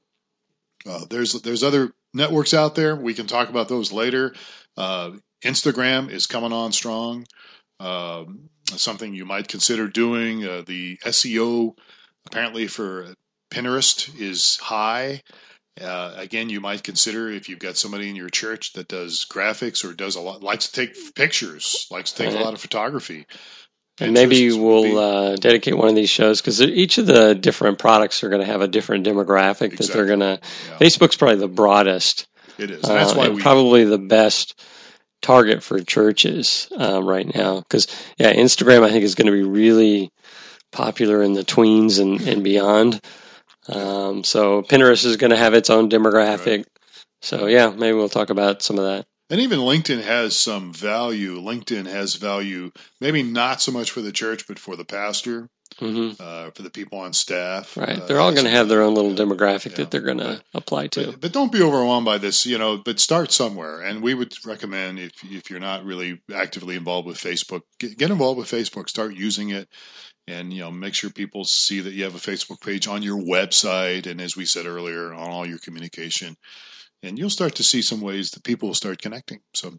uh, 0.85 1.05
there's 1.09 1.33
there's 1.41 1.63
other 1.63 1.93
networks 2.13 2.53
out 2.53 2.75
there. 2.75 2.95
We 2.95 3.13
can 3.13 3.27
talk 3.27 3.49
about 3.49 3.67
those 3.67 3.91
later. 3.91 4.33
Uh, 4.77 5.11
Instagram 5.43 6.09
is 6.09 6.25
coming 6.25 6.53
on 6.53 6.71
strong. 6.71 7.25
Um, 7.79 8.49
something 8.65 9.13
you 9.13 9.25
might 9.25 9.47
consider 9.47 9.87
doing. 9.87 10.45
Uh, 10.45 10.63
the 10.65 10.97
SEO 11.05 11.75
apparently 12.25 12.67
for 12.67 13.13
Pinterest 13.51 14.19
is 14.19 14.57
high. 14.57 15.21
Uh, 15.79 16.13
again, 16.17 16.49
you 16.49 16.59
might 16.59 16.83
consider 16.83 17.29
if 17.29 17.47
you've 17.47 17.59
got 17.59 17.77
somebody 17.77 18.09
in 18.09 18.15
your 18.15 18.29
church 18.29 18.73
that 18.73 18.89
does 18.89 19.25
graphics 19.31 19.85
or 19.85 19.93
does 19.93 20.15
a 20.15 20.21
lot, 20.21 20.43
likes 20.43 20.67
to 20.67 20.73
take 20.73 21.15
pictures, 21.15 21.87
likes 21.89 22.11
to 22.11 22.23
take 22.23 22.35
a 22.35 22.43
lot 22.43 22.53
of 22.53 22.59
photography. 22.59 23.25
And 23.99 24.13
maybe 24.13 24.51
we'll 24.51 24.97
uh, 24.97 25.35
dedicate 25.35 25.77
one 25.77 25.89
of 25.89 25.95
these 25.95 26.09
shows 26.09 26.41
because 26.41 26.61
each 26.61 26.97
of 26.97 27.05
the 27.05 27.35
different 27.35 27.79
products 27.79 28.23
are 28.23 28.29
going 28.29 28.41
to 28.41 28.47
have 28.47 28.61
a 28.61 28.67
different 28.67 29.05
demographic 29.05 29.77
that 29.77 29.87
they're 29.91 30.05
going 30.05 30.19
to. 30.19 30.39
Yeah. 30.41 30.77
Facebook's 30.77 31.15
probably 31.15 31.37
the 31.37 31.47
broadest 31.47 32.27
it 32.57 32.71
is. 32.71 32.83
And 32.83 32.97
that's 32.97 33.13
uh, 33.13 33.15
why 33.15 33.29
we 33.29 33.41
probably 33.41 33.85
the 33.85 33.97
best 33.97 34.61
target 35.21 35.63
for 35.63 35.79
churches 35.81 36.69
um, 36.75 37.05
right 37.05 37.33
now. 37.33 37.59
Because 37.59 37.87
yeah, 38.17 38.33
Instagram 38.33 38.83
I 38.83 38.89
think 38.89 39.03
is 39.03 39.15
going 39.15 39.27
to 39.27 39.31
be 39.31 39.43
really 39.43 40.11
popular 40.71 41.23
in 41.23 41.33
the 41.33 41.43
tweens 41.43 41.99
and, 41.99 42.21
and 42.27 42.43
beyond. 42.43 43.01
Um, 43.67 44.23
so 44.23 44.61
Pinterest 44.61 45.05
is 45.05 45.17
going 45.17 45.31
to 45.31 45.37
have 45.37 45.53
its 45.53 45.69
own 45.69 45.89
demographic. 45.89 46.65
So 47.21 47.47
yeah, 47.47 47.69
maybe 47.69 47.95
we'll 47.95 48.09
talk 48.09 48.29
about 48.29 48.61
some 48.61 48.77
of 48.77 48.85
that. 48.85 49.05
And 49.29 49.41
even 49.41 49.59
LinkedIn 49.59 50.01
has 50.01 50.35
some 50.35 50.73
value. 50.73 51.39
LinkedIn 51.39 51.85
has 51.85 52.15
value, 52.15 52.71
maybe 52.99 53.21
not 53.21 53.61
so 53.61 53.71
much 53.71 53.91
for 53.91 54.01
the 54.01 54.11
church, 54.11 54.47
but 54.47 54.57
for 54.57 54.75
the 54.75 54.85
pastor, 54.85 55.49
hmm 55.77 56.11
uh, 56.19 56.49
for 56.51 56.63
the 56.63 56.69
people 56.71 56.97
on 56.99 57.13
staff. 57.13 57.77
Right, 57.77 57.99
Uh, 57.99 58.05
they're 58.07 58.19
all 58.19 58.31
going 58.31 58.45
to 58.45 58.49
have 58.49 58.67
their 58.67 58.81
own 58.81 58.95
little 58.95 59.13
demographic 59.13 59.71
Yeah. 59.71 59.77
that 59.77 59.91
they're 59.91 60.01
going 60.01 60.17
to 60.17 60.41
apply 60.53 60.87
to. 60.87 61.11
But, 61.11 61.21
but 61.21 61.31
don't 61.31 61.51
be 61.51 61.61
overwhelmed 61.61 62.05
by 62.05 62.17
this, 62.17 62.45
you 62.45 62.57
know. 62.57 62.77
But 62.77 62.99
start 62.99 63.31
somewhere, 63.31 63.81
and 63.81 64.01
we 64.01 64.13
would 64.15 64.33
recommend 64.45 64.99
if 64.99 65.11
if 65.23 65.49
you're 65.49 65.59
not 65.59 65.85
really 65.85 66.21
actively 66.33 66.75
involved 66.75 67.07
with 67.07 67.17
Facebook, 67.17 67.61
get, 67.79 67.97
get 67.97 68.09
involved 68.11 68.39
with 68.39 68.49
Facebook. 68.49 68.89
Start 68.89 69.13
using 69.13 69.49
it, 69.51 69.69
and 70.27 70.51
you 70.51 70.61
know, 70.61 70.71
make 70.71 70.95
sure 70.95 71.11
people 71.11 71.45
see 71.45 71.81
that 71.81 71.93
you 71.93 72.03
have 72.03 72.15
a 72.15 72.31
Facebook 72.31 72.61
page 72.61 72.87
on 72.87 73.03
your 73.03 73.19
website, 73.21 74.07
and 74.07 74.19
as 74.19 74.35
we 74.35 74.45
said 74.45 74.65
earlier, 74.65 75.13
on 75.13 75.29
all 75.29 75.45
your 75.45 75.59
communication, 75.59 76.35
and 77.03 77.17
you'll 77.17 77.29
start 77.29 77.55
to 77.55 77.63
see 77.63 77.81
some 77.81 78.01
ways 78.01 78.31
that 78.31 78.43
people 78.43 78.67
will 78.69 78.75
start 78.75 79.01
connecting. 79.01 79.39
So, 79.53 79.73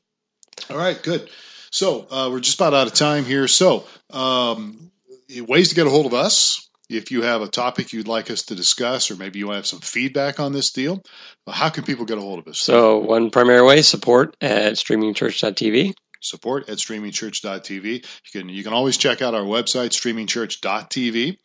all 0.69 0.77
right, 0.77 1.01
good. 1.03 1.31
So 1.71 2.07
uh, 2.11 2.29
we're 2.31 2.41
just 2.41 2.59
about 2.59 2.75
out 2.75 2.87
of 2.87 2.95
time 2.95 3.25
here. 3.25 3.47
So, 3.47 3.85
um, 4.11 4.91
ways 5.39 5.69
to 5.69 5.75
get 5.75 5.87
a 5.87 5.91
hold 5.91 6.07
of 6.07 6.15
us. 6.15 6.67
If 6.89 7.13
you 7.13 7.23
have 7.23 7.43
a 7.43 7.47
topic 7.47 7.93
you'd 7.93 8.09
like 8.09 8.33
us 8.33 8.43
to 8.47 8.57
discuss, 8.57 9.13
or 9.13 9.17
maybe 9.17 9.39
you 9.39 9.47
want 9.47 9.55
to 9.55 9.59
have 9.59 9.67
some 9.67 9.79
feedback 9.79 10.41
on 10.41 10.53
this 10.53 10.73
deal, 10.73 11.05
how 11.49 11.69
can 11.69 11.85
people 11.85 12.05
get 12.05 12.19
a 12.19 12.21
hold 12.21 12.41
of 12.41 12.49
us? 12.49 12.59
So 12.59 12.99
one 12.99 13.31
primary 13.31 13.63
way 13.63 13.83
support 13.83 14.37
at 14.41 14.73
streamingchurch.tv. 14.73 15.93
support 16.21 16.69
at 16.69 16.79
streamingchurch.tv. 16.79 17.85
You 17.85 18.01
can 18.33 18.49
you 18.49 18.65
can 18.65 18.73
always 18.73 18.97
check 18.97 19.23
out 19.23 19.37
our 19.37 19.45
website 19.45 19.91
streamingchurch.tv 19.91 21.37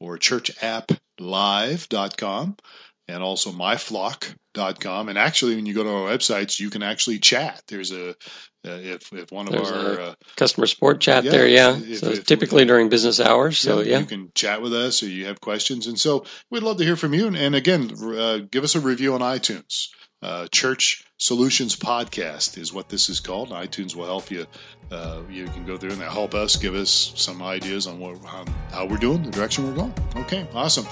or 0.00 0.18
churchapplive.com 0.18 2.56
and 3.10 3.22
also 3.22 3.50
myflock.com. 3.50 5.08
And 5.08 5.18
actually, 5.18 5.56
when 5.56 5.66
you 5.66 5.74
go 5.74 5.82
to 5.82 5.90
our 5.90 6.08
websites, 6.10 6.60
you 6.60 6.70
can 6.70 6.82
actually 6.82 7.18
chat. 7.18 7.62
There's 7.68 7.92
a 7.92 8.10
uh, 8.10 8.14
if 8.64 9.12
if 9.12 9.32
one 9.32 9.46
of 9.46 9.52
There's 9.52 9.70
our 9.70 10.00
uh, 10.00 10.14
Customer 10.36 10.66
support 10.66 11.00
chat 11.00 11.24
Yeah, 11.24 11.30
there, 11.30 11.48
yeah. 11.48 11.76
if- 11.76 11.98
so 12.00 12.10
if- 12.10 12.26
typically 12.26 12.64
during 12.64 12.88
business 12.88 13.20
hours. 13.20 13.58
So 13.58 13.80
yeah, 13.80 13.92
yeah, 13.92 13.98
you 14.00 14.06
can 14.06 14.32
chat 14.34 14.60
with 14.62 14.74
us 14.74 15.02
or 15.02 15.08
you 15.08 15.26
have 15.26 15.40
questions. 15.40 15.86
And 15.86 15.98
so 15.98 16.24
we'd 16.50 16.62
love 16.62 16.76
to 16.78 16.84
hear 16.84 16.96
from 16.96 17.14
you. 17.14 17.26
And, 17.26 17.36
and 17.36 17.54
again, 17.54 17.90
uh, 18.02 18.38
give 18.50 18.64
us 18.64 18.74
a 18.74 18.80
review 18.80 19.14
on 19.14 19.20
iTunes. 19.20 19.88
Uh, 20.22 20.46
Church 20.52 21.02
Solutions 21.16 21.74
Podcast 21.76 22.58
is 22.58 22.74
what 22.74 22.90
this 22.90 23.08
is 23.08 23.20
called. 23.20 23.48
iTunes 23.52 23.94
will 23.96 24.04
help 24.04 24.30
you. 24.30 24.44
Uh, 24.90 25.22
you 25.30 25.46
can 25.46 25.64
go 25.64 25.78
there 25.78 25.88
and 25.90 25.98
they'll 25.98 26.10
help 26.10 26.34
us, 26.34 26.56
give 26.56 26.74
us 26.74 27.12
some 27.16 27.40
ideas 27.40 27.86
on 27.86 27.98
what 27.98 28.22
on 28.26 28.46
how 28.70 28.84
we're 28.84 28.98
doing, 28.98 29.22
the 29.22 29.30
direction 29.30 29.66
we're 29.66 29.72
going. 29.74 29.94
Okay, 30.16 30.46
awesome. 30.52 30.84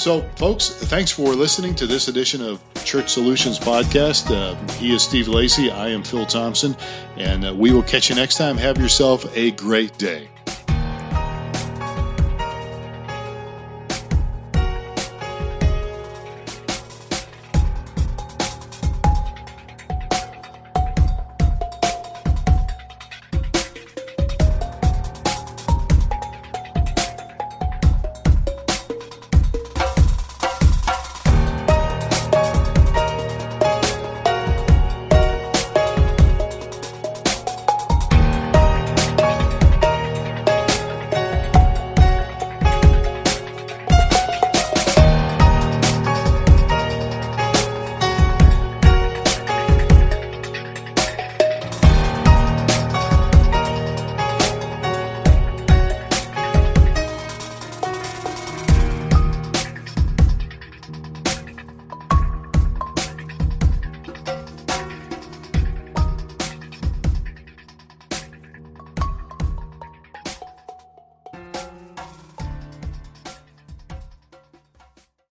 So, 0.00 0.22
folks, 0.36 0.70
thanks 0.70 1.10
for 1.10 1.34
listening 1.34 1.74
to 1.74 1.86
this 1.86 2.08
edition 2.08 2.40
of 2.40 2.62
Church 2.86 3.10
Solutions 3.10 3.58
Podcast. 3.58 4.34
Uh, 4.34 4.54
he 4.76 4.94
is 4.94 5.02
Steve 5.02 5.28
Lacey. 5.28 5.70
I 5.70 5.88
am 5.88 6.02
Phil 6.02 6.24
Thompson. 6.24 6.74
And 7.18 7.44
uh, 7.44 7.52
we 7.54 7.70
will 7.70 7.82
catch 7.82 8.08
you 8.08 8.16
next 8.16 8.38
time. 8.38 8.56
Have 8.56 8.78
yourself 8.78 9.26
a 9.36 9.50
great 9.50 9.98
day. 9.98 10.30